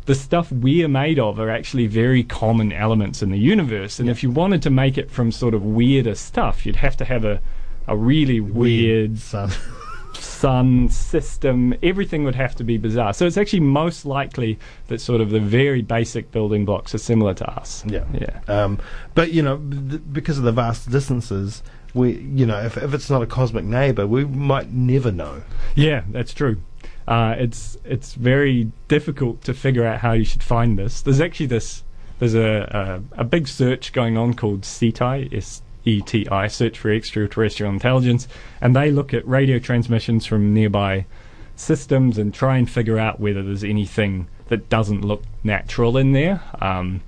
the 0.07 0.15
stuff 0.15 0.51
we 0.51 0.85
are 0.85 0.89
made 0.89 1.19
of 1.19 1.39
are 1.39 1.51
actually 1.51 1.87
very 1.87 2.23
common 2.23 2.73
elements 2.73 3.23
in 3.23 3.31
the 3.31 3.39
universe. 3.39 4.01
And 4.01 4.09
if 4.09 4.23
you 4.23 4.31
wanted 4.31 4.63
to 4.63 4.71
make 4.71 4.97
it 4.97 5.11
from 5.11 5.33
sort 5.33 5.53
of 5.53 5.65
weirder 5.65 6.15
stuff, 6.15 6.65
you'd 6.65 6.77
have 6.77 6.97
to 6.99 7.05
have 7.05 7.25
a, 7.25 7.41
a 7.89 7.97
really 7.97 8.41
weird 8.41 9.19
sun. 9.19 9.51
sun 10.15 10.89
system. 10.89 11.75
Everything 11.83 12.23
would 12.25 12.37
have 12.37 12.55
to 12.57 12.65
be 12.65 12.79
bizarre. 12.79 13.13
So 13.15 13.27
it's 13.27 13.37
actually 13.37 13.61
most 13.61 14.07
likely 14.07 14.59
that 14.87 15.01
sort 15.01 15.21
of 15.21 15.31
the 15.31 15.41
very 15.41 15.83
basic 15.83 16.31
building 16.31 16.65
blocks 16.65 16.95
are 16.95 16.99
similar 16.99 17.35
to 17.35 17.51
us. 17.51 17.85
Yeah. 17.87 18.05
Yeah. 18.15 18.41
Um, 18.47 18.79
but 19.15 19.33
you 19.33 19.43
know, 19.43 19.59
th- 19.59 20.03
because 20.13 20.39
of 20.39 20.45
the 20.45 20.53
vast 20.53 20.89
distances, 20.89 21.65
we, 21.95 22.13
you 22.13 22.47
know, 22.47 22.61
if, 22.61 22.77
if 22.77 22.95
it's 22.95 23.11
not 23.11 23.23
a 23.23 23.27
cosmic 23.27 23.65
neighbor, 23.65 24.07
we 24.07 24.25
might 24.25 24.71
never 24.71 25.11
know. 25.11 25.43
Yeah, 25.75 26.03
that's 26.11 26.33
true. 26.33 26.61
Uh, 27.09 27.35
it's 27.39 27.79
it's 27.85 28.15
very 28.15 28.71
difficult 28.89 29.43
to 29.45 29.55
figure 29.55 29.85
out 29.87 30.01
how 30.01 30.13
you 30.13 30.25
should 30.25 30.43
find 30.43 30.79
this. 30.79 31.03
There's 31.03 31.21
actually 31.21 31.47
this 31.47 31.85
there's 32.19 32.35
a 32.35 33.03
a, 33.15 33.21
a 33.21 33.25
big 33.25 33.47
search 33.49 33.93
going 33.93 34.17
on 34.17 34.35
called 34.35 34.65
SETI, 34.65 35.29
S 35.33 35.63
E 35.85 36.01
T 36.03 36.27
I, 36.29 36.49
Search 36.49 36.79
for 36.79 36.91
Extraterrestrial 36.93 37.73
Intelligence, 37.73 38.27
and 38.61 38.75
they 38.75 38.91
look 38.91 39.15
at 39.15 39.27
radio 39.27 39.59
transmissions 39.61 40.27
from 40.27 40.53
nearby 40.53 41.07
systems 41.55 42.19
and 42.19 42.35
try 42.35 42.57
and 42.59 42.69
figure 42.69 42.99
out 42.99 43.21
whether 43.21 43.43
there's 43.43 43.65
anything 43.65 44.27
that 44.49 44.69
doesn't 44.69 45.03
look 45.05 45.23
natural 45.45 45.97
in 45.97 46.13
there. 46.13 46.41
Um, 46.61 47.03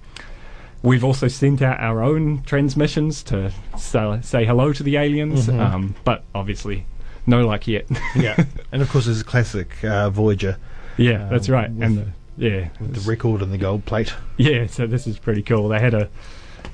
We've 0.81 1.03
also 1.03 1.27
sent 1.27 1.61
out 1.61 1.81
our 1.81 2.05
own 2.05 2.45
transmissions 2.45 3.25
to 3.25 3.51
say, 3.77 4.21
say 4.23 4.45
hello 4.47 4.73
to 4.73 4.83
the 4.85 4.97
aliens, 4.97 5.49
Mhm. 5.49 5.59
um, 5.61 5.95
but 6.05 6.23
obviously 6.37 6.87
no 7.29 7.47
luck 7.47 7.69
yet. 7.69 7.87
Yeah, 8.17 8.43
and 8.73 8.83
of 8.83 8.89
course, 8.91 9.05
there's 9.05 9.21
a 9.21 9.25
classic 9.25 9.85
uh, 9.85 10.11
Voyager 10.11 10.57
Yeah, 10.97 11.29
that's 11.31 11.49
Um, 11.49 11.55
right. 11.55 11.71
with- 11.71 11.83
And 11.85 11.99
the, 11.99 12.07
yeah, 12.49 12.69
the 12.81 13.01
record 13.09 13.43
and 13.43 13.53
the 13.53 13.59
gold 13.59 13.85
plate. 13.85 14.13
yeah. 14.37 14.67
So 14.67 14.87
this 14.87 15.07
is 15.07 15.19
pretty 15.19 15.43
cool. 15.43 15.69
They 15.69 15.79
had 15.81 15.95
a 15.95 16.09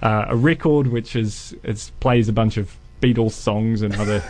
uh, 0.02 0.26
a 0.28 0.37
record 0.37 0.87
which 0.88 1.14
is 1.16 1.54
it 1.62 1.90
plays 2.00 2.28
a 2.28 2.32
bunch 2.32 2.56
of 2.56 2.75
Beatles 3.02 3.32
songs 3.32 3.82
and 3.82 3.94
other 3.96 4.23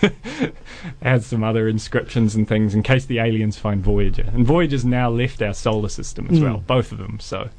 has 1.02 1.26
some 1.26 1.44
other 1.44 1.68
inscriptions 1.68 2.34
and 2.34 2.46
things 2.48 2.74
in 2.74 2.82
case 2.82 3.04
the 3.06 3.18
aliens 3.18 3.58
find 3.58 3.82
Voyager. 3.82 4.24
And 4.32 4.46
Voyager's 4.46 4.84
now 4.84 5.10
left 5.10 5.42
our 5.42 5.54
solar 5.54 5.88
system 5.88 6.28
as 6.30 6.38
Mm. 6.38 6.42
well, 6.42 6.64
both 6.66 6.92
of 6.92 6.98
them. 6.98 7.18
So 7.20 7.50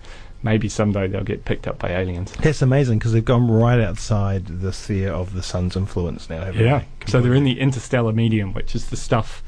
maybe 0.44 0.70
someday 0.70 1.08
they'll 1.08 1.24
get 1.24 1.46
picked 1.46 1.68
up 1.68 1.80
by 1.80 1.92
aliens. 1.92 2.32
That's 2.34 2.62
amazing 2.62 3.00
because 3.00 3.14
they've 3.14 3.24
gone 3.26 3.50
right 3.50 3.80
outside 3.80 4.46
the 4.46 4.74
sphere 4.74 5.12
of 5.12 5.34
the 5.34 5.42
sun's 5.44 5.76
influence 5.76 6.30
now. 6.30 6.44
haven't 6.44 6.64
Yeah. 6.64 6.80
they? 6.80 6.86
So 7.12 7.22
they're 7.22 7.34
in 7.34 7.44
the 7.46 7.60
interstellar 7.60 8.12
medium, 8.14 8.54
which 8.54 8.76
is 8.76 8.88
the 8.90 8.98
stuff 8.98 9.42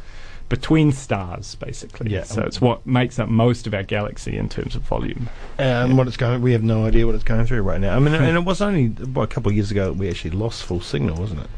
between 0.48 0.92
stars, 0.92 1.56
basically. 1.56 2.12
Yeah. 2.12 2.24
So 2.24 2.44
it's 2.44 2.62
what 2.62 2.86
makes 2.86 3.18
up 3.20 3.28
most 3.30 3.66
of 3.68 3.74
our 3.74 3.82
galaxy 3.84 4.38
in 4.38 4.48
terms 4.48 4.76
of 4.76 4.84
volume. 4.84 5.28
Um, 5.58 5.98
what 5.98 6.08
it's 6.08 6.18
going, 6.18 6.42
we 6.42 6.52
have 6.54 6.62
no 6.64 6.86
idea 6.86 7.06
what 7.06 7.16
it's 7.16 7.24
going 7.24 7.46
through 7.48 7.64
right 7.64 7.82
now. 7.82 7.96
I 7.96 8.00
mean, 8.00 8.14
and 8.14 8.38
it 8.38 8.44
was 8.46 8.62
only 8.62 8.88
what, 8.90 9.24
a 9.24 9.28
couple 9.28 9.50
of 9.50 9.56
years 9.56 9.72
ago 9.72 9.86
that 9.86 9.98
we 9.98 10.08
actually 10.10 10.32
lost 10.32 10.64
full 10.64 10.82
signal, 10.82 11.18
wasn't 11.18 11.42
it? 11.42 11.50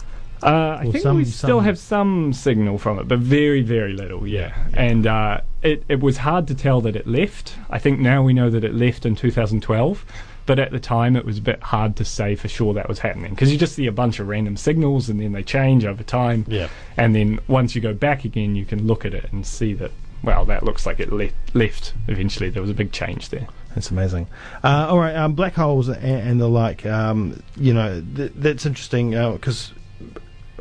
Uh, 0.41 0.77
I 0.79 0.83
think 0.83 0.99
some- 0.99 1.17
we 1.17 1.25
still 1.25 1.57
some- 1.57 1.65
have 1.65 1.77
some 1.77 2.31
signal 2.31 2.77
from 2.77 2.99
it, 2.99 3.07
but 3.07 3.19
very, 3.19 3.61
very 3.61 3.91
little. 3.93 4.25
Yeah, 4.27 4.53
and 4.73 5.05
uh, 5.05 5.41
it 5.61 5.83
it 5.87 5.99
was 5.99 6.17
hard 6.17 6.47
to 6.47 6.55
tell 6.55 6.81
that 6.81 6.95
it 6.95 7.07
left. 7.07 7.55
I 7.69 7.79
think 7.79 7.99
now 7.99 8.23
we 8.23 8.33
know 8.33 8.49
that 8.49 8.63
it 8.63 8.73
left 8.73 9.05
in 9.05 9.15
2012, 9.15 10.05
but 10.45 10.59
at 10.59 10.71
the 10.71 10.79
time 10.79 11.15
it 11.15 11.25
was 11.25 11.37
a 11.37 11.41
bit 11.41 11.61
hard 11.61 11.95
to 11.97 12.05
say 12.05 12.35
for 12.35 12.47
sure 12.47 12.73
that 12.73 12.87
was 12.87 12.99
happening 12.99 13.31
because 13.31 13.51
you 13.51 13.57
just 13.57 13.75
see 13.75 13.87
a 13.87 13.91
bunch 13.91 14.19
of 14.19 14.27
random 14.27 14.55
signals 14.57 15.09
and 15.09 15.19
then 15.19 15.33
they 15.33 15.43
change 15.43 15.85
over 15.85 16.03
time. 16.03 16.45
Yeah. 16.47 16.69
and 16.95 17.15
then 17.15 17.39
once 17.47 17.75
you 17.75 17.81
go 17.81 17.93
back 17.93 18.23
again, 18.25 18.55
you 18.55 18.65
can 18.65 18.87
look 18.87 19.05
at 19.05 19.13
it 19.13 19.31
and 19.31 19.45
see 19.45 19.73
that. 19.73 19.91
Well, 20.23 20.45
that 20.45 20.63
looks 20.63 20.85
like 20.85 20.99
it 20.99 21.11
le- 21.11 21.29
left 21.53 21.93
eventually. 22.07 22.49
There 22.49 22.61
was 22.61 22.71
a 22.71 22.75
big 22.75 22.91
change 22.91 23.29
there. 23.29 23.47
That's 23.75 23.91
amazing. 23.91 24.27
Uh, 24.63 24.87
all 24.89 24.97
right, 24.97 25.15
um, 25.15 25.35
black 25.35 25.53
holes 25.53 25.87
and, 25.87 26.03
and 26.03 26.41
the 26.41 26.47
like. 26.49 26.83
Um, 26.87 27.43
you 27.55 27.71
know, 27.73 28.03
th- 28.15 28.31
that's 28.35 28.65
interesting 28.65 29.11
because 29.11 29.71
uh, 29.71 29.76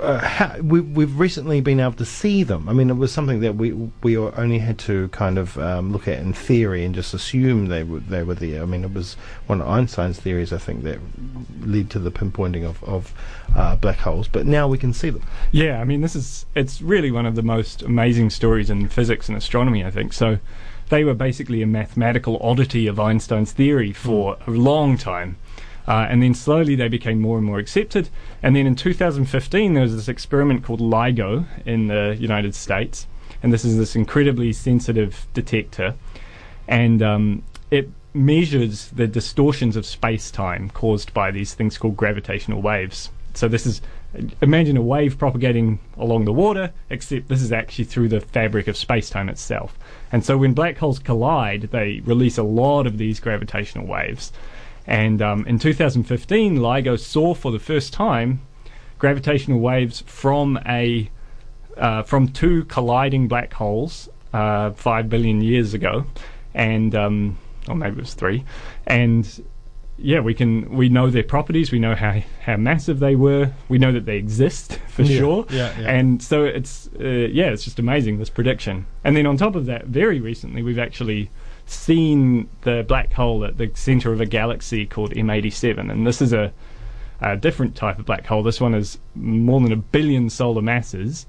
how, 0.03 0.59
we, 0.61 0.81
we've 0.81 1.19
recently 1.19 1.61
been 1.61 1.81
able 1.81 1.93
to 1.93 2.05
see 2.05 2.43
them. 2.43 2.69
I 2.69 2.73
mean, 2.75 2.91
it 2.91 2.97
was 2.97 3.13
something 3.13 3.41
that 3.41 3.57
we 3.57 3.73
we 4.03 4.17
only 4.17 4.59
had 4.59 4.79
to 4.81 5.09
kind 5.09 5.39
of 5.39 5.57
um, 5.59 5.93
look 5.93 6.07
at 6.07 6.19
in 6.19 6.33
theory 6.35 6.85
and 6.85 6.95
just 6.95 7.15
assume 7.15 7.67
they 7.67 7.83
were 7.83 8.01
they 8.01 8.23
were 8.23 8.35
there. 8.35 8.63
I 8.63 8.67
mean, 8.67 8.85
it 8.85 8.93
was 8.93 9.17
one 9.47 9.63
of 9.63 9.69
Einstein's 9.69 10.21
theories, 10.21 10.53
I 10.53 10.59
think, 10.59 10.83
that 10.85 10.99
led 11.61 11.91
to 11.91 11.99
the 11.99 12.11
pinpointing 12.11 12.65
of 12.65 12.83
of 12.85 13.15
uh, 13.55 13.77
black 13.77 13.99
holes. 13.99 14.29
But 14.29 14.47
now 14.47 14.69
we 14.69 14.77
can 14.77 14.93
see 14.93 15.11
them. 15.11 15.23
Yeah, 15.51 15.81
I 15.81 15.85
mean, 15.85 16.03
this 16.03 16.15
is 16.15 16.45
it's 16.55 16.83
really 16.83 17.11
one 17.11 17.25
of 17.25 17.35
the 17.35 17.43
most 17.43 17.83
amazing 17.83 18.31
stories 18.31 18.69
in 18.69 18.89
physics 18.89 19.29
and 19.29 19.39
astronomy, 19.39 19.83
I 19.83 19.91
think. 19.91 20.13
So, 20.13 20.39
they 20.91 21.05
were 21.05 21.15
basically 21.15 21.63
a 21.63 21.67
mathematical 21.67 22.39
oddity 22.43 22.87
of 22.87 23.01
Einstein's 23.01 23.53
theory 23.53 23.93
for 23.93 24.37
a 24.47 24.51
long 24.51 24.99
time. 24.99 25.37
Uh, 25.87 26.07
and 26.09 26.23
then 26.23 26.35
slowly 26.35 26.75
they 26.75 26.89
became 26.89 27.21
more 27.21 27.39
and 27.39 27.47
more 27.47 27.59
accepted. 27.59 28.09
And 28.43 28.57
then 28.57 28.67
in 28.67 28.75
2015, 28.75 29.75
there 29.75 29.83
was 29.83 29.95
this 29.95 30.09
experiment 30.09 30.65
called 30.65 30.81
LIGO 30.81 31.47
in 31.65 31.87
the 31.87 32.17
United 32.19 32.55
States. 32.55 33.07
And 33.43 33.53
this 33.53 33.65
is 33.65 33.77
this 33.77 33.95
incredibly 33.95 34.53
sensitive 34.53 35.27
detector. 35.35 35.95
And 36.67 37.03
um, 37.03 37.43
it 37.71 37.89
measures 38.15 38.89
the 38.89 39.07
distortions 39.07 39.77
of 39.77 39.87
space 39.87 40.31
time 40.31 40.71
caused 40.71 41.13
by 41.15 41.31
these 41.31 41.55
things 41.55 41.79
called 41.79 41.97
gravitational 41.97 42.63
waves. 42.63 43.11
So 43.35 43.47
this 43.49 43.67
is 43.67 43.83
imagine 44.41 44.77
a 44.77 44.83
wave 44.83 45.19
propagating 45.19 45.79
along 45.99 46.25
the 46.25 46.33
water, 46.33 46.73
except 46.89 47.29
this 47.29 47.43
is 47.43 47.53
actually 47.53 47.85
through 47.85 48.09
the 48.09 48.21
fabric 48.21 48.67
of 48.67 48.77
space 48.77 49.11
time 49.11 49.29
itself. 49.29 49.79
And 50.11 50.25
so 50.25 50.39
when 50.39 50.55
black 50.55 50.79
holes 50.79 50.99
collide, 50.99 51.63
they 51.73 52.01
release 52.05 52.39
a 52.39 52.43
lot 52.43 52.87
of 52.87 52.99
these 52.99 53.21
gravitational 53.21 53.87
waves. 53.87 54.33
And 54.87 55.21
um, 55.21 55.47
in 55.47 55.59
2015, 55.59 56.59
LIGO 56.59 56.99
saw 56.99 57.35
for 57.35 57.51
the 57.51 57.59
first 57.59 57.93
time 57.93 58.41
gravitational 58.99 59.61
waves 59.61 60.03
from 60.07 60.59
a 60.67 61.11
uh, 61.77 62.03
from 62.03 62.29
two 62.29 62.65
colliding 62.65 63.29
black 63.29 63.53
holes 63.53 64.09
uh, 64.33 64.71
five 64.73 65.09
billion 65.09 65.41
years 65.43 65.75
ago, 65.75 66.07
and 66.55 66.95
um, 66.95 67.39
or 67.69 67.75
maybe 67.75 67.97
it 67.97 68.01
was 68.01 68.15
three, 68.15 68.45
and 68.87 69.45
yeah, 69.99 70.21
we 70.21 70.35
can 70.35 70.71
we 70.75 70.89
know 70.89 71.11
their 71.11 71.23
properties, 71.23 71.71
we 71.73 71.79
know 71.79 71.95
how 71.95 72.23
how 72.43 72.57
massive 72.57 72.99
they 72.99 73.17
were, 73.17 73.53
we 73.69 73.79
know 73.79 73.93
that 73.93 74.07
they 74.07 74.17
exist 74.17 74.79
for 74.89 75.03
Yeah, 75.03 75.19
sure, 75.19 75.47
yeah, 75.51 75.79
yeah. 75.81 75.89
and 75.91 76.23
so 76.23 76.45
it's 76.45 76.89
uh, 76.99 77.05
yeah, 77.05 77.47
it's 77.51 77.65
just 77.65 77.79
amazing 77.79 78.19
this 78.19 78.31
prediction. 78.31 78.87
And 79.05 79.17
then 79.17 79.27
on 79.27 79.37
top 79.37 79.55
of 79.55 79.67
that, 79.67 79.87
very 79.87 80.21
recently 80.21 80.63
we've 80.63 80.79
actually 80.79 81.31
seen 81.67 82.49
the 82.63 82.85
black 82.87 83.13
hole 83.13 83.45
at 83.45 83.59
the 83.59 83.71
center 83.75 84.13
of 84.13 84.21
a 84.21 84.27
galaxy 84.27 84.87
called 84.87 85.13
M87, 85.13 85.91
and 85.91 86.07
this 86.07 86.23
is 86.23 86.33
a 86.33 86.53
a 87.21 87.37
different 87.37 87.75
type 87.75 87.99
of 87.99 88.05
black 88.05 88.27
hole. 88.27 88.43
This 88.43 88.61
one 88.61 88.75
is 88.75 88.99
more 89.15 89.61
than 89.61 89.73
a 89.73 89.77
billion 89.77 90.29
solar 90.29 90.63
masses. 90.63 91.27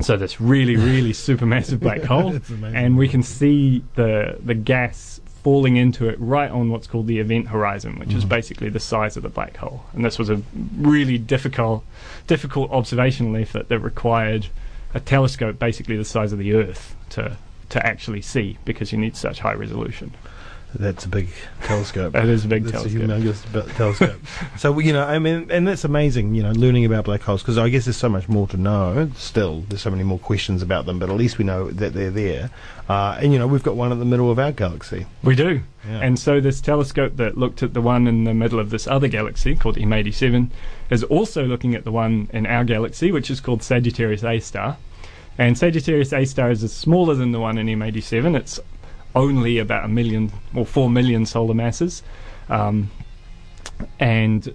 So 0.00 0.16
this 0.16 0.40
really, 0.40 0.76
really 0.76 1.12
supermassive 1.12 1.80
black 1.80 2.02
hole, 2.02 2.38
and 2.64 2.96
we 2.96 3.08
can 3.08 3.22
see 3.22 3.84
the 3.94 4.38
the 4.42 4.54
gas 4.54 5.20
falling 5.42 5.76
into 5.76 6.06
it 6.08 6.16
right 6.20 6.50
on 6.50 6.70
what's 6.70 6.86
called 6.86 7.06
the 7.06 7.18
event 7.18 7.48
horizon, 7.48 7.98
which 7.98 8.12
is 8.12 8.20
mm-hmm. 8.20 8.28
basically 8.28 8.68
the 8.68 8.80
size 8.80 9.16
of 9.16 9.22
the 9.22 9.28
black 9.28 9.56
hole. 9.56 9.84
And 9.94 10.04
this 10.04 10.18
was 10.18 10.28
a 10.28 10.42
really 10.76 11.16
difficult, 11.16 11.82
difficult 12.26 12.70
observational 12.70 13.36
effort 13.36 13.68
that 13.68 13.78
required 13.78 14.46
a 14.92 15.00
telescope 15.00 15.58
basically 15.58 15.96
the 15.96 16.04
size 16.04 16.32
of 16.32 16.38
the 16.38 16.52
Earth 16.54 16.94
to 17.10 17.36
to 17.70 17.84
actually 17.86 18.22
see 18.22 18.58
because 18.64 18.92
you 18.92 18.98
need 18.98 19.16
such 19.16 19.40
high 19.40 19.54
resolution. 19.54 20.12
That's 20.74 21.04
a 21.04 21.08
big 21.08 21.28
telescope. 21.62 22.12
That 22.20 22.26
is 22.26 22.44
a 22.44 22.48
big 22.48 22.64
that's 22.64 22.84
telescope. 22.84 23.02
a 23.02 23.06
humongous 23.06 23.76
telescope. 23.76 24.20
so 24.56 24.78
you 24.78 24.92
know, 24.92 25.04
I 25.04 25.18
mean, 25.18 25.50
and 25.50 25.66
that's 25.66 25.84
amazing. 25.84 26.34
You 26.34 26.42
know, 26.42 26.52
learning 26.52 26.84
about 26.84 27.04
black 27.04 27.22
holes 27.22 27.42
because 27.42 27.58
I 27.58 27.68
guess 27.68 27.86
there's 27.86 27.96
so 27.96 28.08
much 28.08 28.28
more 28.28 28.46
to 28.48 28.56
know. 28.56 29.10
Still, 29.16 29.62
there's 29.68 29.82
so 29.82 29.90
many 29.90 30.04
more 30.04 30.18
questions 30.18 30.62
about 30.62 30.86
them, 30.86 30.98
but 30.98 31.10
at 31.10 31.16
least 31.16 31.38
we 31.38 31.44
know 31.44 31.70
that 31.70 31.92
they're 31.92 32.10
there. 32.10 32.50
Uh, 32.88 33.18
and 33.20 33.32
you 33.32 33.38
know, 33.38 33.46
we've 33.46 33.62
got 33.62 33.74
one 33.76 33.90
in 33.90 33.98
the 33.98 34.04
middle 34.04 34.30
of 34.30 34.38
our 34.38 34.52
galaxy. 34.52 35.06
We 35.22 35.34
do. 35.34 35.62
Yeah. 35.88 36.00
And 36.00 36.18
so 36.18 36.40
this 36.40 36.60
telescope 36.60 37.16
that 37.16 37.36
looked 37.36 37.62
at 37.62 37.74
the 37.74 37.80
one 37.80 38.06
in 38.06 38.24
the 38.24 38.34
middle 38.34 38.60
of 38.60 38.70
this 38.70 38.86
other 38.86 39.08
galaxy 39.08 39.56
called 39.56 39.76
M87 39.76 40.50
is 40.90 41.02
also 41.04 41.44
looking 41.44 41.74
at 41.74 41.84
the 41.84 41.92
one 41.92 42.28
in 42.32 42.46
our 42.46 42.64
galaxy, 42.64 43.10
which 43.10 43.30
is 43.30 43.40
called 43.40 43.62
Sagittarius 43.62 44.22
A 44.22 44.38
star. 44.40 44.76
And 45.38 45.56
Sagittarius 45.56 46.12
A 46.12 46.24
star 46.24 46.50
is 46.50 46.70
smaller 46.72 47.14
than 47.14 47.32
the 47.32 47.40
one 47.40 47.56
in 47.58 47.66
M87. 47.66 48.36
It's 48.36 48.60
only 49.14 49.58
about 49.58 49.84
a 49.84 49.88
million 49.88 50.32
or 50.54 50.66
four 50.66 50.90
million 50.90 51.26
solar 51.26 51.54
masses. 51.54 52.02
Um, 52.48 52.90
and 53.98 54.54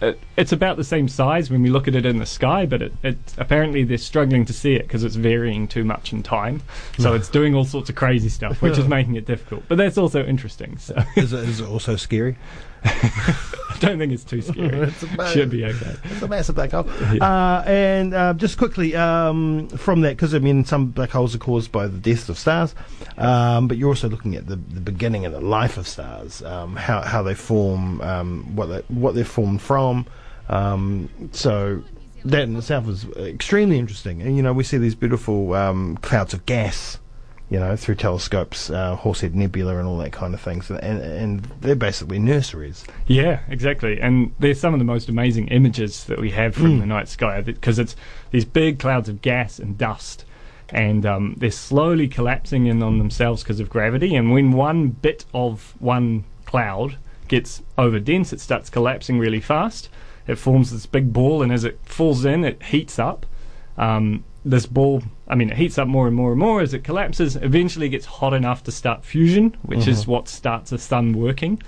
it, 0.00 0.20
it's 0.36 0.52
about 0.52 0.76
the 0.76 0.84
same 0.84 1.08
size 1.08 1.50
when 1.50 1.62
we 1.62 1.70
look 1.70 1.88
at 1.88 1.94
it 1.94 2.04
in 2.04 2.18
the 2.18 2.26
sky, 2.26 2.66
but 2.66 2.82
it, 2.82 2.92
it 3.02 3.16
apparently 3.38 3.84
they're 3.84 3.96
struggling 3.96 4.44
to 4.44 4.52
see 4.52 4.74
it 4.74 4.82
because 4.82 5.04
it's 5.04 5.14
varying 5.14 5.66
too 5.66 5.84
much 5.84 6.12
in 6.12 6.22
time. 6.22 6.62
So 6.98 7.14
it's 7.14 7.28
doing 7.28 7.54
all 7.54 7.64
sorts 7.64 7.88
of 7.88 7.96
crazy 7.96 8.28
stuff, 8.28 8.60
which 8.60 8.78
is 8.78 8.88
making 8.88 9.16
it 9.16 9.24
difficult. 9.24 9.64
But 9.68 9.78
that's 9.78 9.96
also 9.96 10.24
interesting. 10.24 10.78
So 10.78 11.02
is, 11.16 11.32
it, 11.32 11.48
is 11.48 11.60
it 11.60 11.68
also 11.68 11.96
scary? 11.96 12.36
I 13.76 13.78
don't 13.86 13.98
think 13.98 14.12
it's 14.12 14.24
too 14.24 14.42
scary. 14.42 14.78
It's 14.88 15.02
a- 15.02 15.28
Should 15.32 15.50
be 15.50 15.64
okay. 15.64 15.96
It's 16.04 16.22
a 16.22 16.28
massive 16.28 16.54
black 16.54 16.70
hole. 16.70 16.88
Uh, 17.20 17.62
and 17.66 18.14
uh, 18.14 18.34
just 18.34 18.58
quickly 18.58 18.94
um, 18.96 19.68
from 19.68 20.00
that, 20.02 20.10
because 20.16 20.34
I 20.34 20.38
mean, 20.38 20.64
some 20.64 20.86
black 20.86 21.10
holes 21.10 21.34
are 21.34 21.38
caused 21.38 21.72
by 21.72 21.86
the 21.86 21.98
death 21.98 22.28
of 22.28 22.38
stars, 22.38 22.74
um, 23.18 23.68
but 23.68 23.76
you're 23.76 23.88
also 23.88 24.08
looking 24.08 24.34
at 24.36 24.46
the, 24.46 24.56
the 24.56 24.80
beginning 24.80 25.26
of 25.26 25.32
the 25.32 25.40
life 25.40 25.76
of 25.76 25.86
stars, 25.86 26.42
um, 26.42 26.76
how 26.76 27.00
how 27.02 27.22
they 27.22 27.34
form, 27.34 28.00
um, 28.00 28.54
what 28.56 28.66
they, 28.66 28.82
what 28.88 29.14
they're 29.14 29.24
formed 29.24 29.60
from. 29.62 30.06
Um, 30.48 31.08
so 31.32 31.82
that 32.24 32.42
in 32.42 32.56
itself 32.56 32.88
is 32.88 33.04
extremely 33.16 33.78
interesting. 33.78 34.22
And 34.22 34.36
you 34.36 34.42
know, 34.42 34.52
we 34.52 34.64
see 34.64 34.78
these 34.78 34.94
beautiful 34.94 35.54
um, 35.54 35.96
clouds 35.98 36.34
of 36.34 36.46
gas. 36.46 36.98
You 37.48 37.60
know, 37.60 37.76
through 37.76 37.94
telescopes, 37.94 38.70
uh, 38.70 38.96
Horsehead 38.96 39.36
Nebula, 39.36 39.78
and 39.78 39.86
all 39.86 39.98
that 39.98 40.12
kind 40.12 40.34
of 40.34 40.40
things, 40.40 40.68
and 40.68 40.80
and 40.80 41.44
they're 41.60 41.76
basically 41.76 42.18
nurseries. 42.18 42.84
Yeah, 43.06 43.40
exactly. 43.48 44.00
And 44.00 44.34
they're 44.40 44.54
some 44.54 44.74
of 44.74 44.80
the 44.80 44.84
most 44.84 45.08
amazing 45.08 45.48
images 45.48 46.04
that 46.04 46.20
we 46.20 46.30
have 46.30 46.56
from 46.56 46.80
the 46.80 46.86
night 46.86 47.08
sky 47.08 47.40
because 47.42 47.78
it's 47.78 47.94
these 48.32 48.44
big 48.44 48.80
clouds 48.80 49.08
of 49.08 49.22
gas 49.22 49.60
and 49.60 49.78
dust. 49.78 50.24
And 50.70 51.06
um, 51.06 51.36
they're 51.38 51.52
slowly 51.52 52.08
collapsing 52.08 52.66
in 52.66 52.82
on 52.82 52.98
themselves 52.98 53.44
because 53.44 53.60
of 53.60 53.70
gravity. 53.70 54.16
And 54.16 54.32
when 54.32 54.50
one 54.50 54.88
bit 54.88 55.24
of 55.32 55.74
one 55.78 56.24
cloud 56.44 56.96
gets 57.28 57.62
over 57.78 58.00
dense, 58.00 58.32
it 58.32 58.40
starts 58.40 58.70
collapsing 58.70 59.20
really 59.20 59.40
fast. 59.40 59.88
It 60.26 60.36
forms 60.36 60.72
this 60.72 60.86
big 60.86 61.12
ball, 61.12 61.42
and 61.42 61.52
as 61.52 61.62
it 61.62 61.78
falls 61.84 62.24
in, 62.24 62.44
it 62.44 62.60
heats 62.64 62.98
up. 62.98 63.26
Um, 63.78 64.24
this 64.46 64.64
ball, 64.64 65.02
I 65.26 65.34
mean, 65.34 65.50
it 65.50 65.56
heats 65.56 65.76
up 65.76 65.88
more 65.88 66.06
and 66.06 66.14
more 66.14 66.30
and 66.30 66.38
more 66.38 66.60
as 66.60 66.72
it 66.72 66.84
collapses. 66.84 67.34
Eventually, 67.34 67.86
it 67.86 67.90
gets 67.90 68.06
hot 68.06 68.32
enough 68.32 68.62
to 68.64 68.72
start 68.72 69.04
fusion, 69.04 69.56
which 69.62 69.88
is 69.88 70.06
what 70.06 70.28
starts 70.28 70.70
a 70.70 70.78
sun 70.78 71.12
working. 71.12 71.60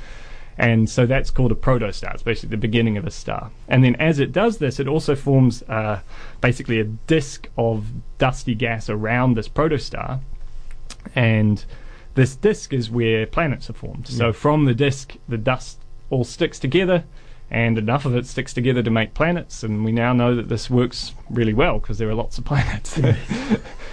And 0.56 0.88
so 0.88 1.04
that's 1.04 1.30
called 1.30 1.50
a 1.50 1.56
protostar. 1.56 2.14
It's 2.14 2.22
basically 2.22 2.50
the 2.50 2.56
beginning 2.60 2.96
of 2.96 3.04
a 3.04 3.10
star. 3.10 3.50
And 3.68 3.82
then 3.82 3.96
as 3.96 4.20
it 4.20 4.32
does 4.32 4.58
this, 4.58 4.78
it 4.78 4.86
also 4.86 5.16
forms 5.16 5.62
uh, 5.64 6.00
basically 6.40 6.78
a 6.78 6.84
disk 6.84 7.48
of 7.56 7.84
dusty 8.18 8.54
gas 8.54 8.88
around 8.88 9.34
this 9.34 9.48
protostar. 9.48 10.20
And 11.14 11.64
this 12.14 12.36
disk 12.36 12.72
is 12.72 12.90
where 12.90 13.26
planets 13.26 13.70
are 13.70 13.74
formed. 13.74 14.06
So 14.08 14.32
from 14.32 14.66
the 14.66 14.74
disk, 14.74 15.16
the 15.28 15.38
dust 15.38 15.80
all 16.10 16.24
sticks 16.24 16.58
together, 16.58 17.04
and 17.50 17.78
enough 17.78 18.04
of 18.04 18.14
it 18.14 18.26
sticks 18.26 18.52
together 18.52 18.82
to 18.82 18.90
make 18.90 19.14
planets. 19.14 19.62
And 19.62 19.84
we 19.84 19.92
now 19.92 20.12
know 20.12 20.34
that 20.34 20.48
this 20.48 20.68
works 20.68 21.14
really 21.30 21.54
well 21.54 21.78
because 21.78 21.98
there 21.98 22.08
are 22.08 22.14
lots 22.14 22.38
of 22.38 22.44
planets. 22.46 22.98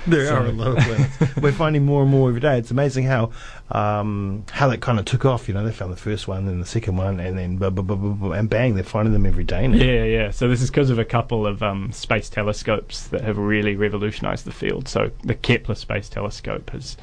There 0.07 0.27
So- 0.27 0.35
are 0.35 0.45
a 0.45 0.51
lot 0.51 0.77
of 0.77 0.83
planets. 0.83 1.35
We're 1.37 1.51
finding 1.51 1.83
more 1.83 2.03
and 2.03 2.11
more 2.11 2.29
every 2.29 2.39
day. 2.39 2.59
It's 2.59 2.69
amazing 2.69 3.05
how 3.05 3.31
um, 3.71 4.45
how 4.51 4.67
that 4.67 4.79
kind 4.79 4.99
of 4.99 5.05
took 5.05 5.25
off. 5.25 5.47
You 5.47 5.55
know, 5.55 5.65
they 5.65 5.71
found 5.71 5.91
the 5.91 5.95
first 5.97 6.27
one, 6.27 6.45
then 6.45 6.59
the 6.59 6.65
second 6.67 6.95
one, 6.97 7.19
and 7.19 7.35
then 7.35 7.57
bu- 7.57 7.71
bu- 7.71 7.81
bu- 7.81 8.13
bu- 8.13 8.31
and 8.33 8.47
bang, 8.47 8.75
they're 8.75 8.83
finding 8.83 9.13
them 9.13 9.25
every 9.25 9.43
day 9.43 9.67
now. 9.67 9.77
Yeah, 9.77 10.03
yeah. 10.03 10.29
So 10.29 10.47
this 10.47 10.61
is 10.61 10.69
because 10.69 10.91
of 10.91 10.99
a 10.99 11.05
couple 11.05 11.47
of 11.47 11.63
um, 11.63 11.91
space 11.91 12.29
telescopes 12.29 13.07
that 13.07 13.21
have 13.21 13.39
really 13.39 13.75
revolutionised 13.75 14.45
the 14.45 14.51
field. 14.51 14.87
So 14.87 15.09
the 15.23 15.33
Kepler 15.33 15.73
Space 15.73 16.07
Telescope 16.07 16.69
has 16.69 16.97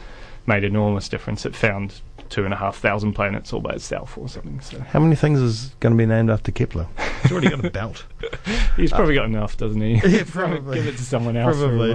made 0.47 0.62
enormous 0.62 1.09
difference. 1.09 1.44
It 1.44 1.56
found 1.56 2.00
two 2.32 2.46
and 2.46 2.54
a 2.54 2.56
half 2.56 2.78
thousand 2.78 3.12
planets 3.12 3.52
all 3.52 3.60
by 3.60 3.72
itself 3.72 4.16
or 4.16 4.26
something. 4.26 4.58
So 4.62 4.80
How 4.80 4.98
many 5.00 5.14
things 5.14 5.38
is 5.38 5.74
going 5.80 5.92
to 5.92 5.98
be 5.98 6.06
named 6.06 6.30
after 6.30 6.50
Kepler? 6.50 6.86
He's 7.22 7.30
already 7.30 7.50
got 7.50 7.62
a 7.62 7.70
belt. 7.70 8.06
He's 8.76 8.90
probably 8.90 9.14
got 9.16 9.26
enough, 9.26 9.58
doesn't 9.58 9.80
he? 9.80 9.96
Yeah, 10.02 10.24
probably. 10.26 10.76
Give 10.78 10.86
it 10.86 10.96
to 10.96 11.02
someone 11.04 11.36
else. 11.36 11.58
Probably. 11.58 11.92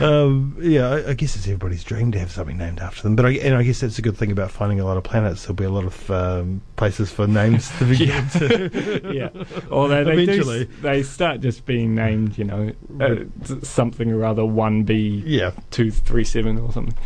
Um, 0.00 0.56
yeah, 0.60 0.88
I, 0.88 1.10
I 1.10 1.14
guess 1.14 1.36
it's 1.36 1.46
everybody's 1.46 1.84
dream 1.84 2.10
to 2.12 2.18
have 2.18 2.32
something 2.32 2.58
named 2.58 2.80
after 2.80 3.02
them. 3.04 3.14
But 3.14 3.26
I, 3.26 3.30
and 3.34 3.54
I 3.54 3.62
guess 3.62 3.78
that's 3.80 3.96
a 3.98 4.02
good 4.02 4.16
thing 4.16 4.32
about 4.32 4.50
finding 4.50 4.80
a 4.80 4.84
lot 4.84 4.96
of 4.96 5.04
planets. 5.04 5.42
There'll 5.42 5.54
be 5.54 5.64
a 5.64 5.70
lot 5.70 5.84
of 5.84 6.10
um, 6.10 6.62
places 6.74 7.12
for 7.12 7.28
names 7.28 7.70
to 7.78 7.84
be 7.84 7.96
given 8.06 8.28
to. 8.30 9.12
yeah. 9.14 9.28
Or 9.70 9.86
they, 9.88 10.02
they, 10.02 10.16
do, 10.26 10.32
Eventually. 10.32 10.60
s- 10.62 10.68
they 10.82 11.02
start 11.04 11.40
just 11.42 11.64
being 11.64 11.94
named, 11.94 12.36
you 12.36 12.44
know, 12.44 12.72
uh, 13.00 13.14
something 13.62 14.10
or 14.10 14.24
other 14.24 14.42
1B. 14.42 15.22
Yeah. 15.24 15.50
237 15.70 16.58
or 16.58 16.72
something. 16.72 16.96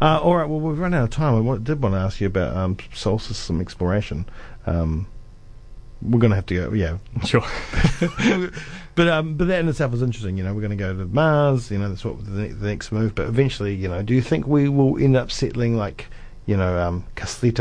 Uh, 0.00 0.20
all 0.20 0.36
right. 0.36 0.48
Well, 0.48 0.60
we've 0.60 0.78
run 0.78 0.94
out 0.94 1.04
of 1.04 1.10
time. 1.10 1.48
I 1.48 1.56
did 1.58 1.82
want 1.82 1.94
to 1.94 1.98
ask 1.98 2.20
you 2.20 2.26
about 2.26 2.56
um, 2.56 2.76
solar 2.92 3.18
system 3.18 3.60
exploration. 3.60 4.26
Um, 4.66 5.06
we're 6.02 6.18
going 6.18 6.30
to 6.30 6.36
have 6.36 6.46
to 6.46 6.54
go. 6.54 6.72
Yeah, 6.72 6.98
Sure. 7.24 7.44
but 8.94 9.08
um, 9.08 9.34
but 9.34 9.48
that 9.48 9.60
in 9.60 9.68
itself 9.68 9.94
is 9.94 10.02
interesting. 10.02 10.36
You 10.36 10.44
know, 10.44 10.54
we're 10.54 10.60
going 10.60 10.70
to 10.70 10.76
go 10.76 10.94
to 10.94 11.04
Mars. 11.06 11.70
You 11.70 11.78
know, 11.78 11.88
that's 11.88 12.04
what 12.04 12.24
the, 12.24 12.48
the 12.48 12.66
next 12.66 12.92
move. 12.92 13.14
But 13.14 13.28
eventually, 13.28 13.74
you 13.74 13.88
know, 13.88 14.02
do 14.02 14.14
you 14.14 14.22
think 14.22 14.46
we 14.46 14.68
will 14.68 15.02
end 15.02 15.16
up 15.16 15.30
settling 15.30 15.76
like, 15.76 16.06
you 16.44 16.56
know, 16.56 16.78
um, 16.78 17.04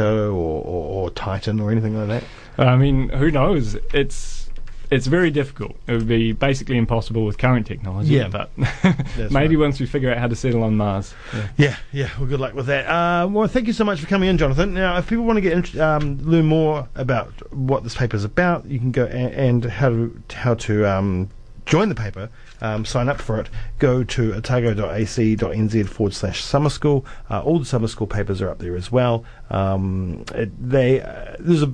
or, 0.09 0.31
or, 0.31 0.61
or 0.63 1.09
Titan 1.11 1.59
or 1.59 1.71
anything 1.71 1.97
like 1.97 2.07
that? 2.07 2.23
I 2.57 2.75
mean, 2.75 3.09
who 3.09 3.31
knows? 3.31 3.75
It's 3.93 4.44
it's 4.91 5.07
very 5.07 5.31
difficult. 5.31 5.75
It 5.87 5.93
would 5.93 6.07
be 6.07 6.31
basically 6.31 6.77
impossible 6.77 7.25
with 7.25 7.37
current 7.37 7.65
technology. 7.65 8.13
Yeah. 8.13 8.27
but 8.27 8.49
maybe 9.31 9.55
right. 9.55 9.65
once 9.65 9.79
we 9.79 9.85
figure 9.85 10.11
out 10.11 10.17
how 10.17 10.27
to 10.27 10.35
settle 10.35 10.63
on 10.63 10.77
Mars. 10.77 11.13
Yeah. 11.33 11.47
Yeah, 11.57 11.75
yeah. 11.91 12.09
Well, 12.17 12.27
good 12.27 12.39
luck 12.39 12.53
with 12.53 12.67
that. 12.67 12.87
Uh, 12.87 13.27
well, 13.27 13.47
thank 13.47 13.67
you 13.67 13.73
so 13.73 13.83
much 13.83 13.99
for 13.99 14.07
coming 14.07 14.29
in, 14.29 14.37
Jonathan. 14.37 14.73
Now, 14.73 14.97
if 14.97 15.07
people 15.07 15.25
want 15.25 15.37
to 15.37 15.41
get 15.41 15.53
int- 15.53 15.77
um, 15.79 16.17
learn 16.19 16.45
more 16.45 16.87
about 16.95 17.53
what 17.53 17.83
this 17.83 17.95
paper 17.95 18.15
is 18.15 18.23
about, 18.23 18.65
you 18.65 18.79
can 18.79 18.91
go 18.91 19.05
a- 19.05 19.07
and 19.07 19.65
how 19.65 19.89
to 19.89 20.21
how 20.33 20.53
to 20.55 20.85
um, 20.85 21.29
join 21.65 21.89
the 21.89 21.95
paper, 21.95 22.29
um, 22.61 22.85
sign 22.85 23.09
up 23.09 23.19
for 23.19 23.39
it. 23.39 23.49
Go 23.79 24.03
to 24.03 24.33
otago.ac.nz 24.35 25.89
forward 25.89 26.13
slash 26.13 26.43
summer 26.43 26.69
school. 26.69 27.05
Uh, 27.29 27.41
all 27.41 27.59
the 27.59 27.65
summer 27.65 27.87
school 27.87 28.07
papers 28.07 28.41
are 28.41 28.49
up 28.49 28.59
there 28.59 28.75
as 28.75 28.91
well. 28.91 29.25
Um, 29.49 30.25
it, 30.33 30.69
they 30.69 31.01
uh, 31.01 31.35
there's 31.39 31.63
a 31.63 31.73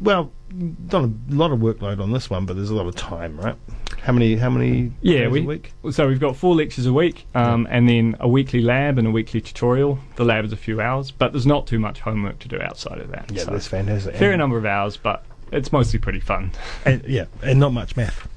well, 0.00 0.32
not 0.52 1.04
a 1.04 1.12
lot 1.28 1.50
of 1.52 1.58
workload 1.58 2.00
on 2.00 2.12
this 2.12 2.30
one, 2.30 2.46
but 2.46 2.56
there's 2.56 2.70
a 2.70 2.74
lot 2.74 2.86
of 2.86 2.94
time, 2.94 3.38
right? 3.38 3.56
How 4.02 4.12
many? 4.12 4.36
How 4.36 4.50
many? 4.50 4.92
Yeah, 5.02 5.28
we, 5.28 5.40
a 5.40 5.44
week. 5.44 5.72
so 5.90 6.06
we've 6.06 6.20
got 6.20 6.36
four 6.36 6.54
lectures 6.54 6.86
a 6.86 6.92
week, 6.92 7.26
um, 7.34 7.66
and 7.70 7.88
then 7.88 8.16
a 8.20 8.28
weekly 8.28 8.60
lab 8.60 8.98
and 8.98 9.06
a 9.08 9.10
weekly 9.10 9.40
tutorial. 9.40 9.98
The 10.16 10.24
lab 10.24 10.44
is 10.44 10.52
a 10.52 10.56
few 10.56 10.80
hours, 10.80 11.10
but 11.10 11.32
there's 11.32 11.46
not 11.46 11.66
too 11.66 11.78
much 11.78 12.00
homework 12.00 12.38
to 12.40 12.48
do 12.48 12.60
outside 12.60 12.98
of 12.98 13.10
that. 13.10 13.30
Yeah, 13.32 13.42
so 13.44 13.50
that's 13.50 13.66
fantastic. 13.66 14.14
fair 14.16 14.32
And- 14.32 14.38
number 14.38 14.56
of 14.58 14.64
hours, 14.64 14.96
but 14.96 15.24
it's 15.52 15.72
mostly 15.72 15.98
pretty 15.98 16.20
fun. 16.20 16.52
And, 16.84 17.02
yeah, 17.06 17.24
and 17.42 17.58
not 17.58 17.72
much 17.72 17.96
math. 17.96 18.28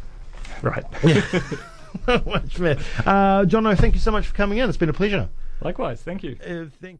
right. 0.62 0.84
Yeah. 1.04 1.22
Not 2.08 2.26
much 2.28 2.60
math. 2.60 3.08
Uh, 3.08 3.46
Jono, 3.46 3.76
thank 3.76 3.96
you 3.96 4.00
so 4.00 4.12
much 4.12 4.28
for 4.28 4.36
coming 4.36 4.60
in. 4.60 4.70
It's 4.70 4.78
been 4.78 4.90
a 4.90 4.94
pleasure. 4.94 5.28
Likewise, 5.62 6.02
thank 6.04 6.22
you. 6.24 6.38
Uh, 6.46 6.66
thank 6.82 7.00